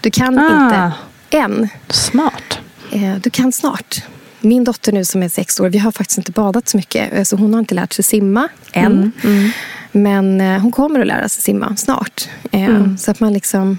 [0.00, 0.64] Du kan Ah.
[0.64, 0.92] inte
[1.38, 1.68] än.
[1.88, 2.58] Smart.
[2.90, 4.02] Eh, Du kan snart.
[4.40, 7.12] Min dotter nu som är sex år, vi har faktiskt inte badat så mycket.
[7.12, 9.12] eh, Så hon har inte lärt sig simma än.
[9.24, 9.50] Mm,
[9.92, 12.28] Men eh, hon kommer att lära sig simma snart.
[12.52, 12.98] Mm.
[12.98, 13.78] Så att man liksom...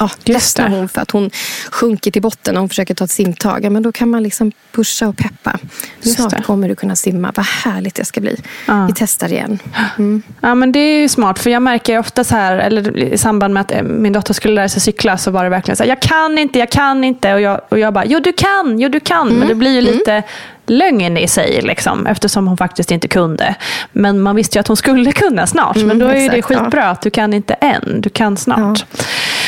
[0.00, 1.30] Ja, ledsnar hon för att hon
[1.70, 3.64] sjunker till botten när hon försöker ta ett simtag.
[3.64, 5.58] Ja, Men då kan man liksom pusha och peppa.
[6.02, 6.42] Just Snart det.
[6.42, 7.32] kommer du kunna simma.
[7.36, 8.36] Vad härligt det ska bli.
[8.66, 8.86] Ja.
[8.86, 9.58] Vi testar igen.
[9.98, 10.22] Mm.
[10.40, 13.54] Ja, men det är ju smart, för jag märker ofta så här, eller i samband
[13.54, 15.88] med att eh, min dotter skulle lära sig cykla, så var det verkligen så här,
[15.88, 17.34] jag kan inte, jag kan inte.
[17.34, 19.28] Och jag, och jag bara, jo du kan, jo du kan.
[19.28, 20.22] Men det blir ju lite
[20.66, 23.54] lögn i sig, liksom, eftersom hon faktiskt inte kunde.
[23.92, 25.76] Men man visste ju att hon skulle kunna snart.
[25.76, 26.64] men då är ju det exakt, ja.
[26.64, 28.84] skitbra att du kan inte än, du kan snart.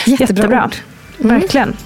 [0.07, 0.75] Jättebra ord.
[1.19, 1.77] Verkligen.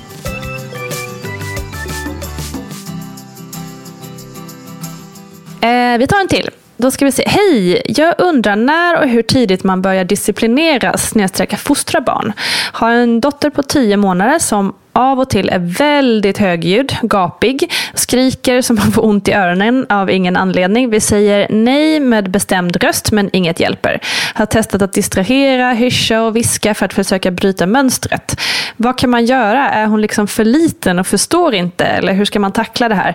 [5.60, 6.50] Eh, vi tar en till.
[6.76, 7.24] Då ska vi se.
[7.26, 7.82] Hej!
[7.86, 12.32] Jag undrar när och hur tidigt man börjar disciplinera snedstrecka fostra barn.
[12.72, 18.62] Har en dotter på tio månader som av och till är väldigt högljudd, gapig, skriker
[18.62, 20.90] som man får ont i öronen av ingen anledning.
[20.90, 24.00] Vi säger nej med bestämd röst men inget hjälper.
[24.34, 28.40] Har testat att distrahera, hyscha och viska för att försöka bryta mönstret.
[28.76, 29.70] Vad kan man göra?
[29.70, 31.84] Är hon liksom för liten och förstår inte?
[31.84, 33.14] Eller hur ska man tackla det här?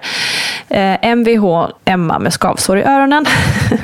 [0.70, 3.26] Eh, Mvh Emma med skavsår i öronen.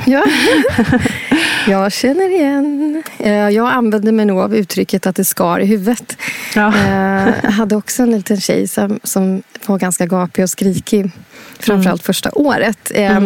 [0.06, 0.24] Ja.
[1.68, 3.04] Jag känner igen.
[3.20, 6.18] Eh, Jag använder mig nog av uttrycket att det skar i huvudet.
[6.56, 6.68] Ja.
[6.68, 11.12] Eh, Jag hade också en liten tjej som, som var ganska gapig och skrikig.
[11.60, 12.92] Framförallt första året.
[12.96, 13.18] Eh,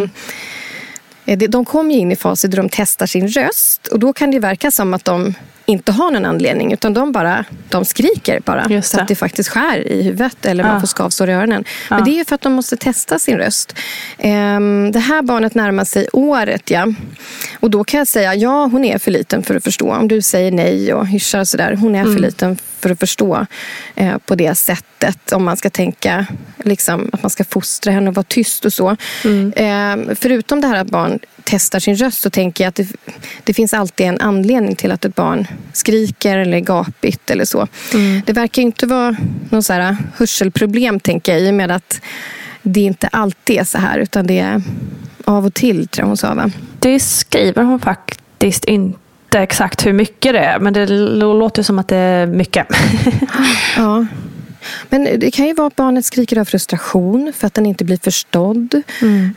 [1.25, 3.87] eh, det- De ju in i faser där de testar sin röst.
[3.87, 5.33] Och då kan det verka som att de
[5.71, 6.73] inte har någon anledning.
[6.73, 8.81] Utan de bara de skriker bara.
[8.81, 10.45] Så att det faktiskt skär i huvudet.
[10.45, 10.79] Eller man Ja.
[10.79, 11.63] får skavsår i öronen.
[11.89, 12.05] Men Ja.
[12.05, 13.75] det är för att de måste testa sin röst.
[14.17, 16.69] Ehm, Det här barnet närmar sig året.
[16.71, 16.87] Ja.
[17.59, 19.93] Och då kan jag säga, ja hon är för liten för att förstå.
[19.93, 21.73] Om du säger nej och hyschar och sådär.
[21.81, 23.45] Hon är för liten för att förstå
[23.95, 25.31] eh, på det sättet.
[25.31, 26.25] Om man ska tänka
[26.57, 28.95] liksom, att man ska fostra henne och vara tyst och så.
[29.55, 32.87] Ehm, förutom det här att barn testar sin röst så tänker jag att det,
[33.43, 37.67] det finns alltid en anledning till att ett barn skriker eller är gapigt eller så.
[38.25, 39.15] Det verkar inte vara
[39.49, 42.01] någon så här hörselproblem tänker jag i och med att
[42.61, 44.61] det inte alltid är så här utan det är
[45.25, 46.51] av och till tror jag hon sa va?
[46.79, 49.00] Det skriver hon faktiskt inte
[49.39, 50.87] exakt hur mycket det är, men det
[51.33, 52.67] låter som att det är mycket.
[53.77, 54.05] Ja.
[54.89, 57.99] Men det kan ju vara att barnet skriker av frustration för att den inte blir
[58.03, 58.73] förstådd.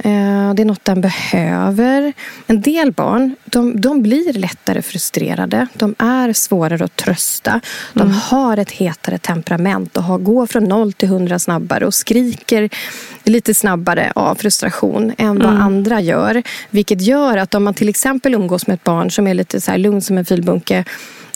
[0.04, 2.12] Eh, Det är något den behöver.
[2.46, 5.66] En del barn de, de blir lättare frustrerade.
[5.74, 7.60] De är svårare att trösta.
[7.92, 12.68] De har ett hetare temperament och har, går från noll till hundra snabbare och skriker
[13.24, 16.42] lite snabbare av frustration än vad andra gör.
[16.70, 19.76] Vilket gör att om man till exempel umgås med ett barn som är lite så
[19.76, 20.84] lugn som en filbunke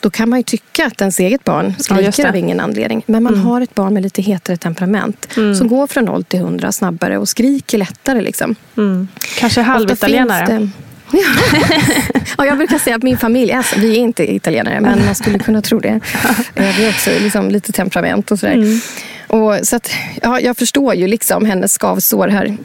[0.01, 2.29] då kan man ju tycka att ens eget barn Ja, skriker det.
[2.29, 3.03] av ingen anledning.
[3.05, 6.71] Men man har ett barn med lite hetare temperament som går från noll till hundra
[6.71, 8.21] snabbare och skriker lättare.
[8.21, 8.55] Liksom.
[8.77, 9.07] Mm.
[9.39, 10.69] Kanske halvitalienare.
[11.11, 11.19] Ja.
[12.37, 15.39] ja, jag brukar säga att min familj, alltså, vi är inte italienare, men man skulle
[15.39, 15.99] kunna tro det.
[16.55, 18.79] Eh, Vi har också liksom, lite temperament och sådär.
[19.27, 19.91] Och, så att,
[20.21, 22.57] ja, jag förstår ju liksom hennes skavsår här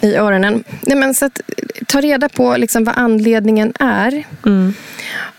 [0.00, 0.64] i öronen.
[0.80, 1.40] Nej, men, så att,
[1.86, 4.24] ta reda på liksom, vad anledningen är.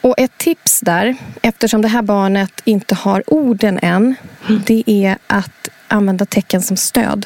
[0.01, 4.15] Och ett tips där, eftersom det här barnet inte har orden än,
[4.65, 7.25] det är att använda tecken som stöd.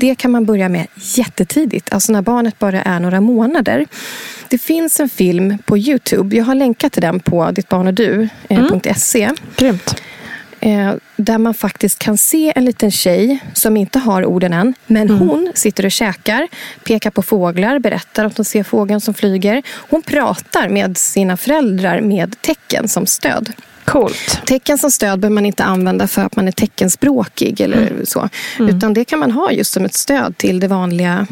[0.00, 3.86] Det kan man börja med jättetidigt, alltså när barnet bara är några månader.
[4.48, 9.30] Det finns en film på Youtube, jag har länkat till den på dittbarnodu.se.
[9.56, 10.02] Grymt.
[10.60, 14.74] eh, där man faktiskt kan se en liten tjej som inte har orden än.
[14.86, 15.28] Men Mm.
[15.28, 16.48] hon sitter och käkar,
[16.84, 19.62] pekar på fåglar, berättar att hon ser fågeln som flyger.
[19.68, 23.52] Hon pratar med sina föräldrar med tecken som stöd.
[23.84, 24.40] Coolt.
[24.46, 28.06] Tecken som stöd behöver man inte använda för att man är teckenspråkig eller Mm.
[28.06, 28.28] så.
[28.58, 31.26] Utan det kan man ha just som ett stöd till det vanliga,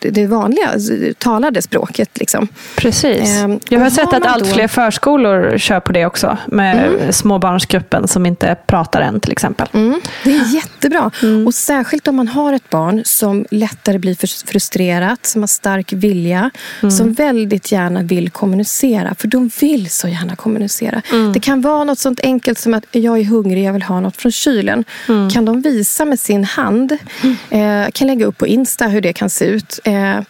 [0.00, 0.70] det vanliga
[1.18, 2.10] talade språket.
[2.18, 2.48] Liksom.
[2.76, 3.36] Precis.
[3.36, 6.38] Ehm, Jag har sett har att allt då- fler förskolor kör på det också.
[6.46, 9.68] Med småbarnsgruppen som inte pratar än till exempel.
[9.72, 11.10] Mm, det är jättebra.
[11.46, 15.92] Och särskilt om man har ett barn som lättare blir frus- frustrerat, som har stark
[15.92, 16.50] vilja,
[16.90, 19.14] som väldigt gärna vill kommunicera.
[19.18, 21.02] För de vill så gärna kommunicera.
[21.34, 24.16] Det kan vara något sånt enkelt som att jag är hungrig, jag vill ha något
[24.16, 24.84] från kylen.
[25.32, 26.92] Kan de visa med sin hand,
[27.50, 29.80] eh, kan lägga upp på Insta hur det kan se ut.
[29.86, 30.20] Eh,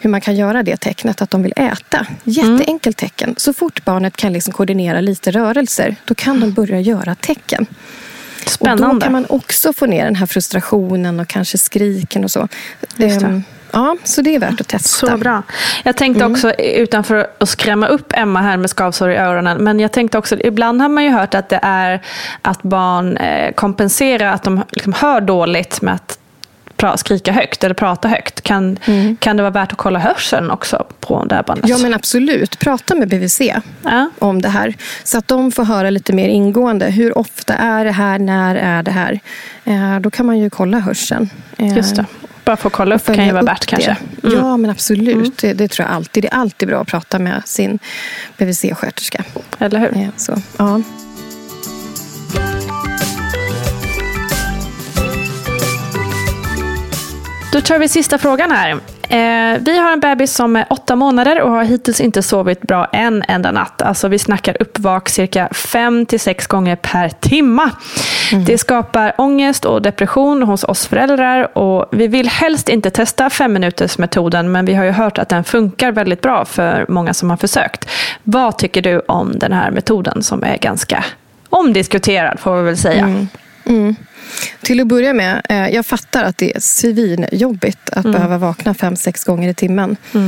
[0.00, 2.06] hur man kan göra det tecknet att de vill äta.
[2.24, 3.34] Jätteenkelt tecken.
[3.36, 7.62] Så fort barnet kan liksom koordinera lite rörelser, då kan de börja göra tecken.
[7.62, 9.04] Och då Spännande.
[9.06, 12.48] kan man också få ner den här frustrationen och kanske skriken och så.
[12.98, 13.42] Ehm,
[13.72, 15.06] Ja, så det är värt att testa.
[15.08, 15.42] Så bra.
[15.84, 19.92] Jag tänkte också, utanför att skrämma upp Emma här med skavsår i öronen, men jag
[19.92, 22.02] tänkte också, ibland har man ju hört att det är
[22.42, 26.18] att barn eh, kompenserar att de liksom hör dåligt med att
[26.96, 28.40] skrika högt eller prata högt.
[28.40, 28.78] Kan,
[29.18, 31.68] kan det vara värt att kolla hörseln också på det här barnet?
[31.68, 32.58] Ja, men absolut.
[32.58, 33.40] Prata med BVC
[33.82, 34.10] Ja.
[34.18, 34.74] om det här.
[35.04, 36.86] Så att de får höra lite mer ingående.
[36.86, 38.18] Hur ofta är det här?
[38.18, 39.20] När är det här?
[39.64, 41.30] Eh, då kan man ju kolla hörseln.
[41.58, 42.04] Eh, Just det.
[42.44, 43.96] Bara för att kolla upp kan ju vara värt kanske.
[44.24, 44.36] Mm.
[44.36, 45.38] Ja, men absolut.
[45.38, 46.22] Det, det tror jag alltid.
[46.22, 47.78] Det är alltid bra att prata med sin
[48.38, 49.24] BVC-sköterska.
[49.58, 49.96] Eller hur?
[49.96, 50.80] Eh, så, ja.
[57.54, 58.70] Då tar vi sista frågan här.
[59.08, 62.88] Eh, vi har en bebis som är åtta månader och har hittills inte sovit bra
[62.92, 63.82] en enda natt.
[63.82, 67.70] Alltså vi snackar uppvak cirka fem till sex gånger per timma.
[68.46, 73.52] Det skapar ångest och depression hos oss föräldrar och vi vill helst inte testa fem
[73.52, 77.30] minuters metoden men vi har ju hört att den funkar väldigt bra för många som
[77.30, 77.88] har försökt.
[78.22, 81.04] Vad tycker du om den här metoden som är ganska
[81.50, 83.04] omdiskuterad får vi väl säga.
[83.66, 83.96] Mm.
[84.62, 88.96] Till att börja med, eh, jag fattar att det är svinjobbigt att behöva vakna fem,
[88.96, 89.96] sex gånger i timmen.
[90.12, 90.20] Eh,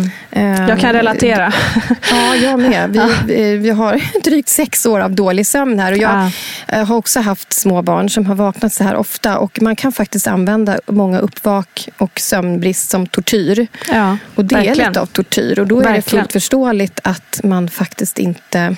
[0.47, 0.69] Mm.
[0.69, 1.53] Jag kan relatera.
[2.11, 2.91] Ja, jag med.
[3.27, 5.93] Vi, vi, vi har drygt sex år av dålig sömn här.
[5.93, 6.31] Och jag
[6.69, 6.77] Ja.
[6.79, 9.39] eh, har också haft små barn som har vaknat så här ofta.
[9.39, 13.67] Och man kan faktiskt använda många uppvak och sömnbrist som tortyr.
[13.93, 14.89] Ja, Och det är verkligen.
[14.89, 15.59] lite av tortyr.
[15.59, 16.23] Och då är det Verkligen.
[16.25, 18.77] fullt förståeligt att man faktiskt inte...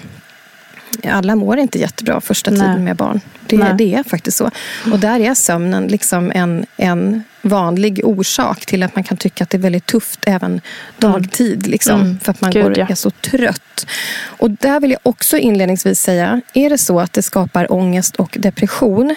[1.05, 2.61] Alla mår inte jättebra första Nej.
[2.61, 3.21] tiden med barn.
[3.47, 3.75] Det, Nej.
[3.79, 4.51] det är faktiskt så.
[4.93, 9.51] Och där är sömnen liksom en, en vanlig orsak till att man kan tycka att
[9.51, 10.61] det är väldigt tufft även
[10.99, 11.67] dagtid.
[11.67, 12.19] Liksom, Mm.
[12.21, 12.87] För att man Gud, går, ja.
[12.91, 13.87] är så trött.
[14.25, 18.37] Och där vill jag också inledningsvis säga, är det så att det skapar ångest och
[18.41, 19.15] depression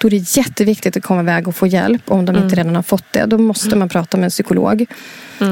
[0.00, 2.82] då är det jätteviktigt att komma iväg och få hjälp om de inte redan har
[2.82, 3.24] fått det.
[3.26, 4.86] Då måste man prata med en psykolog.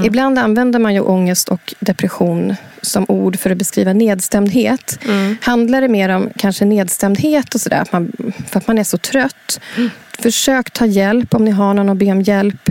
[0.04, 4.98] Ibland använder man ju ångest och depression som ord för att beskriva nedstämdhet.
[5.40, 7.84] Handlar det mer om kanske nedstämdhet och sådär,
[8.48, 9.60] för att man är så trött.
[10.18, 12.70] Försök ta hjälp om ni har någon att be om hjälp.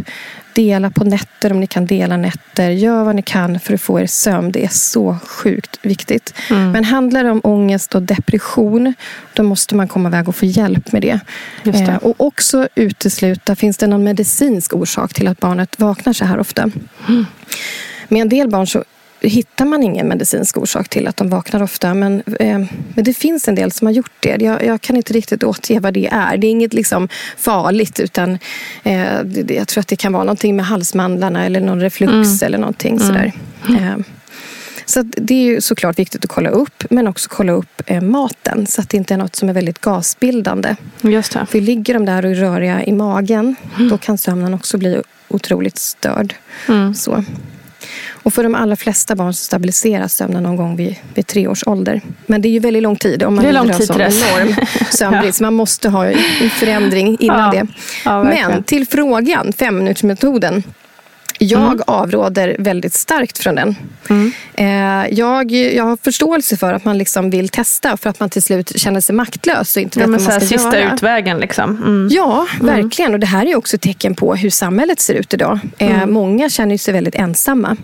[0.53, 2.69] Dela på nätter om ni kan dela nätter.
[2.69, 4.51] Gör vad ni kan för att få er sömn.
[4.51, 6.33] Det är så sjukt viktigt.
[6.49, 8.93] Men handlar det om ångest och depression,
[9.33, 11.19] då måste man komma iväg och få hjälp med det.
[11.63, 11.79] Det.
[11.79, 16.39] Eh, och också utesluta, finns det någon medicinsk orsak till att barnet vaknar så här
[16.39, 16.71] ofta?
[18.07, 18.83] Med en del barn så
[19.21, 21.93] hittar man ingen medicinsk orsak till att de vaknar ofta.
[21.93, 22.59] Men, eh,
[22.95, 24.37] men det finns en del som har gjort det.
[24.41, 26.37] Jag, jag kan inte riktigt återge vad det är.
[26.37, 28.31] Det är inget liksom farligt utan
[28.83, 32.57] eh, det, jag tror att det kan vara någonting med halsmandlarna eller någon reflux eller
[32.57, 33.31] någonting sådär.
[33.69, 33.97] Eh,
[34.85, 38.67] så det är ju såklart viktigt att kolla upp, men också kolla upp eh, maten
[38.67, 40.75] så att det inte är något som är väldigt gasbildande.
[41.01, 41.45] Just det.
[41.45, 43.55] För ligger de där och är röriga i magen,
[43.89, 46.35] då kan sömnen också bli otroligt störd.
[46.67, 46.93] Mm.
[46.93, 47.23] Så.
[48.23, 51.63] Och för de allra flesta barn så stabiliseras sömnen någon gång vid, vid tre års
[51.67, 52.01] ålder.
[52.25, 54.23] Men det är ju väldigt lång tid om man lider av sån dess.
[54.23, 54.55] enorm
[54.91, 55.41] sömnbrist.
[55.41, 57.61] Man måste ha en förändring innan Ja.
[57.61, 57.67] det.
[58.05, 58.23] Ja.
[58.23, 60.63] Men till frågan, femminutersmetoden.
[61.43, 61.83] Jag Mm.
[61.87, 63.75] avråder väldigt starkt från den.
[64.53, 68.41] Eh, jag, jag har förståelse för att man liksom vill testa för att man till
[68.43, 70.93] slut känner sig maktlös och inte Ja, vet men vad man ska sista göra.
[70.93, 71.69] utvägen liksom.
[71.77, 72.07] Mm.
[72.11, 73.13] Ja, verkligen.
[73.13, 75.59] Och det här är också ett tecken på hur samhället ser ut idag.
[75.77, 76.13] Eh, Mm.
[76.13, 77.77] många känner sig väldigt ensamma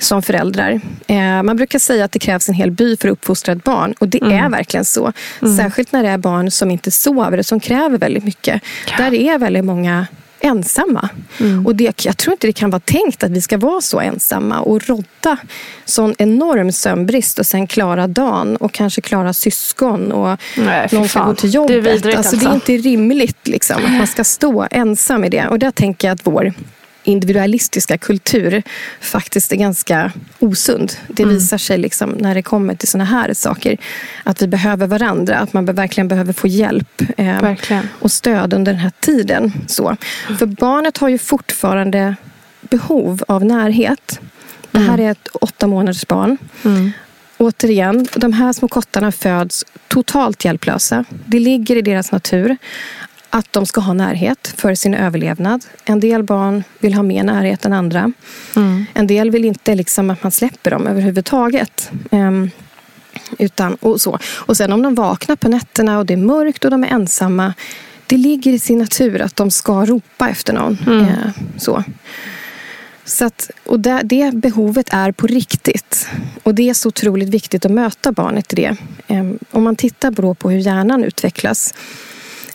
[0.00, 0.80] som föräldrar.
[1.06, 3.94] Eh, man brukar säga att det krävs en hel by för att uppfostra ett barn.
[3.98, 4.44] Och det Mm.
[4.44, 5.12] är verkligen så.
[5.56, 8.62] Särskilt när det är barn som inte sover och som kräver väldigt mycket.
[8.98, 10.06] Där är väldigt många
[10.44, 11.08] ensamma.
[11.40, 11.66] Mm.
[11.66, 14.60] Och det, jag tror inte det kan vara tänkt att vi ska vara så ensamma
[14.60, 15.36] och rodda
[15.84, 21.24] sån enorm sömnbrist och sen klara dagen och kanske klara syskon och Nej, någon ska
[21.24, 21.84] gå till Det är jobbet.
[21.94, 22.72] vidrigt alltså, Det är alltså.
[22.72, 25.48] inte rimligt liksom, att man ska stå ensam i det.
[25.48, 26.52] Och där tänker jag att vår
[27.04, 28.62] individualistiska kultur
[29.00, 30.92] faktiskt är ganska osund.
[31.08, 31.34] Det Mm.
[31.34, 33.76] visar sig liksom när det kommer till såna här saker
[34.24, 37.52] att vi behöver varandra, att man verkligen behöver få hjälp eh,
[38.00, 39.52] och stöd under den här tiden.
[39.66, 39.96] Så.
[40.38, 42.16] För barnet har ju fortfarande
[42.60, 44.20] behov av närhet.
[44.70, 46.38] Det här är ett åtta månaders barn.
[46.64, 46.92] Mm.
[47.38, 51.04] Återigen, de här små kottarna föds totalt hjälplösa.
[51.26, 52.56] Det ligger i deras natur
[53.34, 55.64] att de ska ha närhet för sin överlevnad.
[55.84, 58.12] En del barn vill ha mer närhet än andra.
[58.56, 58.86] Mm.
[58.94, 61.90] En del vill inte liksom att man släpper dem överhuvudtaget.
[62.10, 62.50] Ehm,
[63.38, 64.18] utan, och, så.
[64.24, 67.54] och sen om de vaknar på nätterna och det är mörkt och de är ensamma.
[68.06, 70.78] Det ligger i sin natur att de ska ropa efter någon.
[70.86, 71.00] Mm.
[71.00, 71.84] Eh, så.
[73.04, 76.08] Så att, och det, det behovet är på riktigt.
[76.42, 78.76] Och det är så otroligt viktigt att möta barnet i det.
[79.06, 81.74] Ehm, om man tittar på hur hjärnan utvecklas.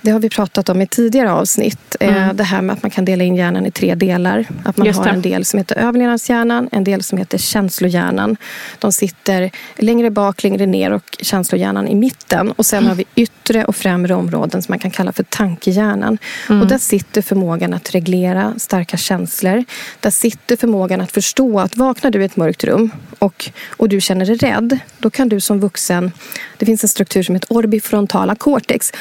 [0.02, 1.96] Det har vi pratat om i tidigare avsnitt.
[2.00, 2.38] Eh, Mm.
[2.38, 4.46] Det här med att man kan dela in hjärnan i tre delar.
[4.64, 8.38] Att man har en del som heter överlevnadshjärnan, en del som heter känslohjärnan.
[8.80, 12.52] De sitter längre bak, längre ner och känslohjärnan i mitten.
[12.52, 16.18] Och sen har vi yttre och främre områden som man kan kalla för tankehjärnan.
[16.50, 16.62] Mm.
[16.62, 19.64] Och där sitter förmågan att reglera starka känslor.
[20.00, 24.02] Där sitter förmågan att förstå att vaknar du i ett mörkt rum och, och du
[24.02, 26.12] känner dig rädd, då kan du som vuxen...
[26.58, 28.92] Det finns en struktur som heter orbifrontala cortex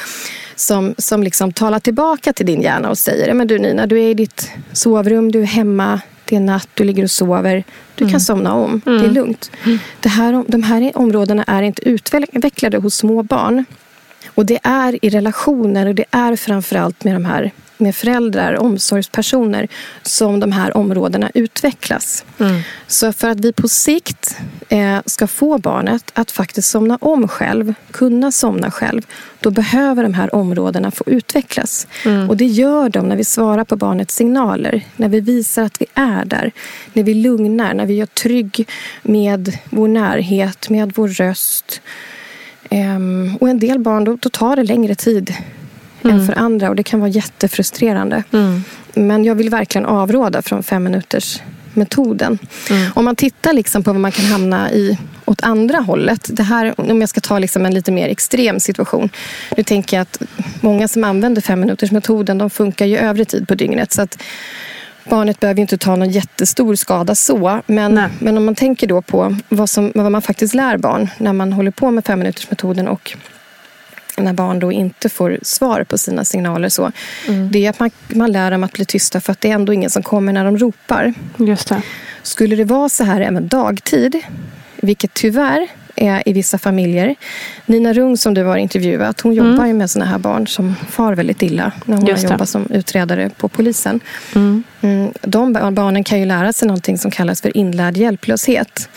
[0.59, 4.09] som, som liksom talar tillbaka till din hjärna och säger men du Nina, du är
[4.09, 7.63] i ditt sovrum, du är hemma, det är natt, du ligger och sover.
[7.95, 9.51] Du kan somna om, det är lugnt.
[9.99, 13.65] Det här, de här områdena är inte utvecklade hos små barn.
[14.27, 19.67] Och det är i relationer och det är framförallt med de här med föräldrar, omsorgspersoner
[20.03, 22.25] som de här områdena utvecklas.
[22.87, 24.37] Så för att vi på sikt
[24.69, 29.01] eh, ska få barnet att faktiskt somna om själv, kunna somna själv,
[29.39, 31.87] då behöver de här områdena få utvecklas.
[32.29, 35.85] Och det gör de när vi svarar på barnets signaler, när vi visar att vi
[35.93, 36.51] är där,
[36.93, 38.69] när vi lugnar, när vi gör trygg
[39.01, 41.81] med vår närhet, med vår röst.
[42.69, 45.33] Ehm, och en del barn, då, då tar det längre tid
[46.03, 48.23] än för andra och det kan vara jättefrustrerande.
[48.93, 51.41] Men jag vill verkligen avråda från fem minuters
[51.73, 52.39] metoden.
[52.93, 56.29] Om man tittar liksom på vad man kan hamna i åt andra hållet.
[56.33, 59.09] Det här, om jag ska ta liksom en lite mer extrem situation.
[59.57, 60.21] Nu tänker jag att
[60.61, 63.91] många som använder fem minuters metoden de funkar ju övrig tid på dygnet.
[63.91, 64.23] Så att
[65.09, 67.61] barnet behöver inte ta någon jättestor skada så.
[67.65, 71.33] Men, men om man tänker då på vad, som, vad man faktiskt lär barn när
[71.33, 73.17] man håller på med fem minuters metoden och
[74.23, 76.69] när barn då inte får svar på sina signaler.
[76.69, 76.91] Så,
[77.51, 79.73] Det är att man, man lär dem att bli tysta för att det är ändå
[79.73, 81.13] ingen som kommer när de ropar.
[81.37, 81.81] Just det.
[82.23, 84.15] Skulle det vara så här även dagtid,
[84.81, 87.15] vilket tyvärr är i vissa familjer.
[87.65, 91.13] Nina Rung som du har intervjuat, hon jobbar ju med såna här barn som far
[91.15, 92.33] väldigt illa när hon Just har det.
[92.33, 93.99] jobbat som utredare på polisen.
[94.35, 94.63] Mm,
[95.21, 98.89] de bar- barnen kan ju lära sig någonting som kallas för inlärd hjälplöshet.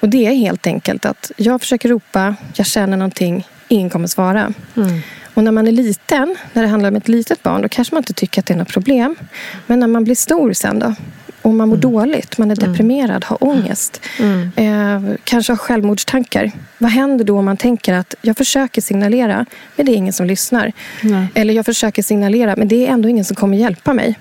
[0.00, 4.52] Och det är helt enkelt att jag försöker ropa, jag känner någonting, ingen kommer svara.
[5.34, 8.00] Och när man är liten, när det handlar om ett litet barn, då kanske man
[8.00, 9.16] inte tycker att det är något problem.
[9.66, 10.94] Men när man blir stor sen då?
[11.42, 14.00] Och man mår dåligt, man är deprimerad, har ångest.
[14.56, 16.52] Eh, kanske har självmordstankar.
[16.78, 19.46] Vad händer då om man tänker att jag försöker signalera,
[19.76, 20.72] men det är ingen som lyssnar.
[21.34, 24.18] Eller jag försöker signalera, men det är ändå ingen som kommer hjälpa mig.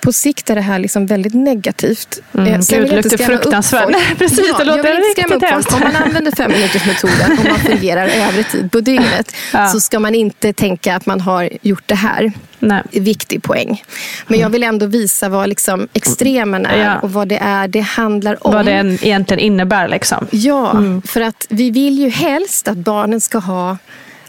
[0.00, 2.18] På sikt är det här liksom väldigt negativt.
[2.34, 4.18] Mm, Eh, sen gud, jag luktar fruktansvärt.
[4.18, 5.72] precis, det jag låter vill inte skrämma upp folk.
[5.74, 9.68] Om man använder femminutersmetoden och man fungerar övrig tid på dygnet Ja.
[9.68, 12.32] så ska man inte tänka att man har gjort det här.
[12.58, 12.82] Nej.
[12.92, 13.82] Viktig poäng.
[14.26, 16.98] Men jag vill ändå visa vad liksom extremen är Ja.
[16.98, 18.52] och vad det är det handlar om.
[18.54, 19.88] Vad det egentligen innebär.
[19.88, 20.26] Liksom.
[20.30, 20.74] Ja,
[21.06, 23.76] för att vi vill ju helst att barnen ska ha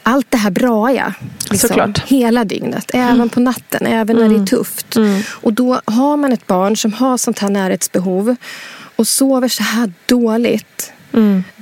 [0.07, 1.13] allt det här braiga.
[1.51, 1.99] Liksom, Såklart.
[2.07, 4.97] hela dygnet, även på natten, även när det är tufft.
[5.29, 8.35] Och då har man ett barn som har sånt här närhetsbehov
[8.95, 10.93] och sover så här dåligt.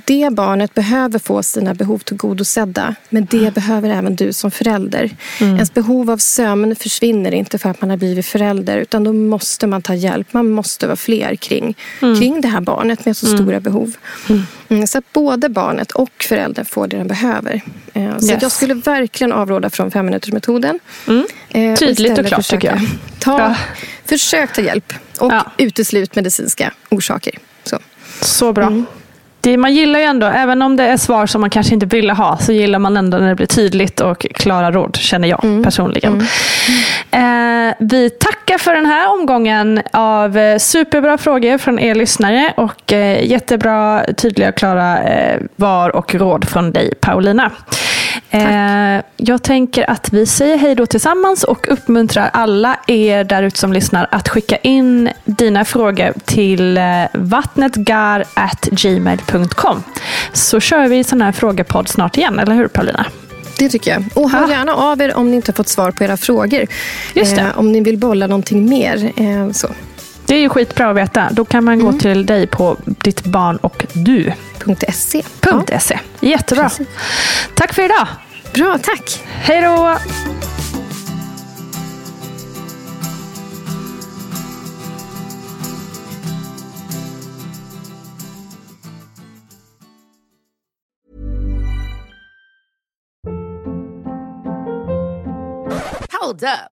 [0.04, 2.94] Det barnet behöver få sina behov tillgodosedda.
[3.08, 5.10] Men det behöver även du som förälder.
[5.40, 8.76] Ens behov av sömn försvinner inte för att man har blivit förälder.
[8.78, 10.32] Utan då måste man ta hjälp.
[10.32, 13.96] Man måste vara fler kring, kring det här barnet med så stora behov.
[14.68, 17.60] Mm, så att både barnet och föräldern får det den behöver.
[17.94, 18.42] Eh, Så Yes.
[18.42, 20.78] jag skulle verkligen avråda från femminutersmetoden.
[21.06, 22.80] Eh, och Tydligt och istället klart, tycker jag.
[23.18, 23.56] Ta, Ja.
[24.04, 25.52] Försök ta hjälp och Ja.
[25.58, 27.38] uteslut medicinska orsaker.
[27.64, 27.78] Så.
[28.22, 28.82] Så bra.
[29.40, 32.12] Det, man gillar ju ändå, även om det är svar som man kanske inte ville
[32.12, 35.64] ha, så gillar man ändå när det blir tydligt och klara råd, känner jag Mm.
[35.64, 36.26] personligen.
[37.10, 42.92] Eh, vi tackar för den här omgången av eh, superbra frågor från er lyssnare och
[42.92, 47.50] eh, jättebra, tydliga och klara eh, var och råd från dig, Paulina.
[48.30, 53.58] Eh, jag tänker att vi säger hej då tillsammans och uppmuntrar alla er där ute
[53.58, 59.82] som lyssnar att skicka in dina frågor till eh, vattnetgar.gmail.com
[60.32, 63.06] så kör vi sån här frågepodd snart igen, eller hur Paulina?
[63.58, 64.04] Det tycker jag.
[64.14, 66.66] Och hör gärna av er om ni inte har fått svar på era frågor.
[67.14, 67.38] Just.
[67.38, 69.12] Eh, om ni vill bolla någonting mer.
[69.16, 69.68] Eh, så.
[70.26, 71.28] Det är ju skitbra att veta.
[71.32, 74.32] Då kan man gå till dig på ditt barn och du.
[74.92, 75.22] .se.
[75.80, 76.00] .se.
[76.20, 76.68] Jättebra.
[76.68, 76.86] Precis.
[77.54, 78.08] Tack för idag.
[78.54, 79.22] Bra, tack.
[79.24, 79.98] Hej då.
[96.20, 96.75] Hold up.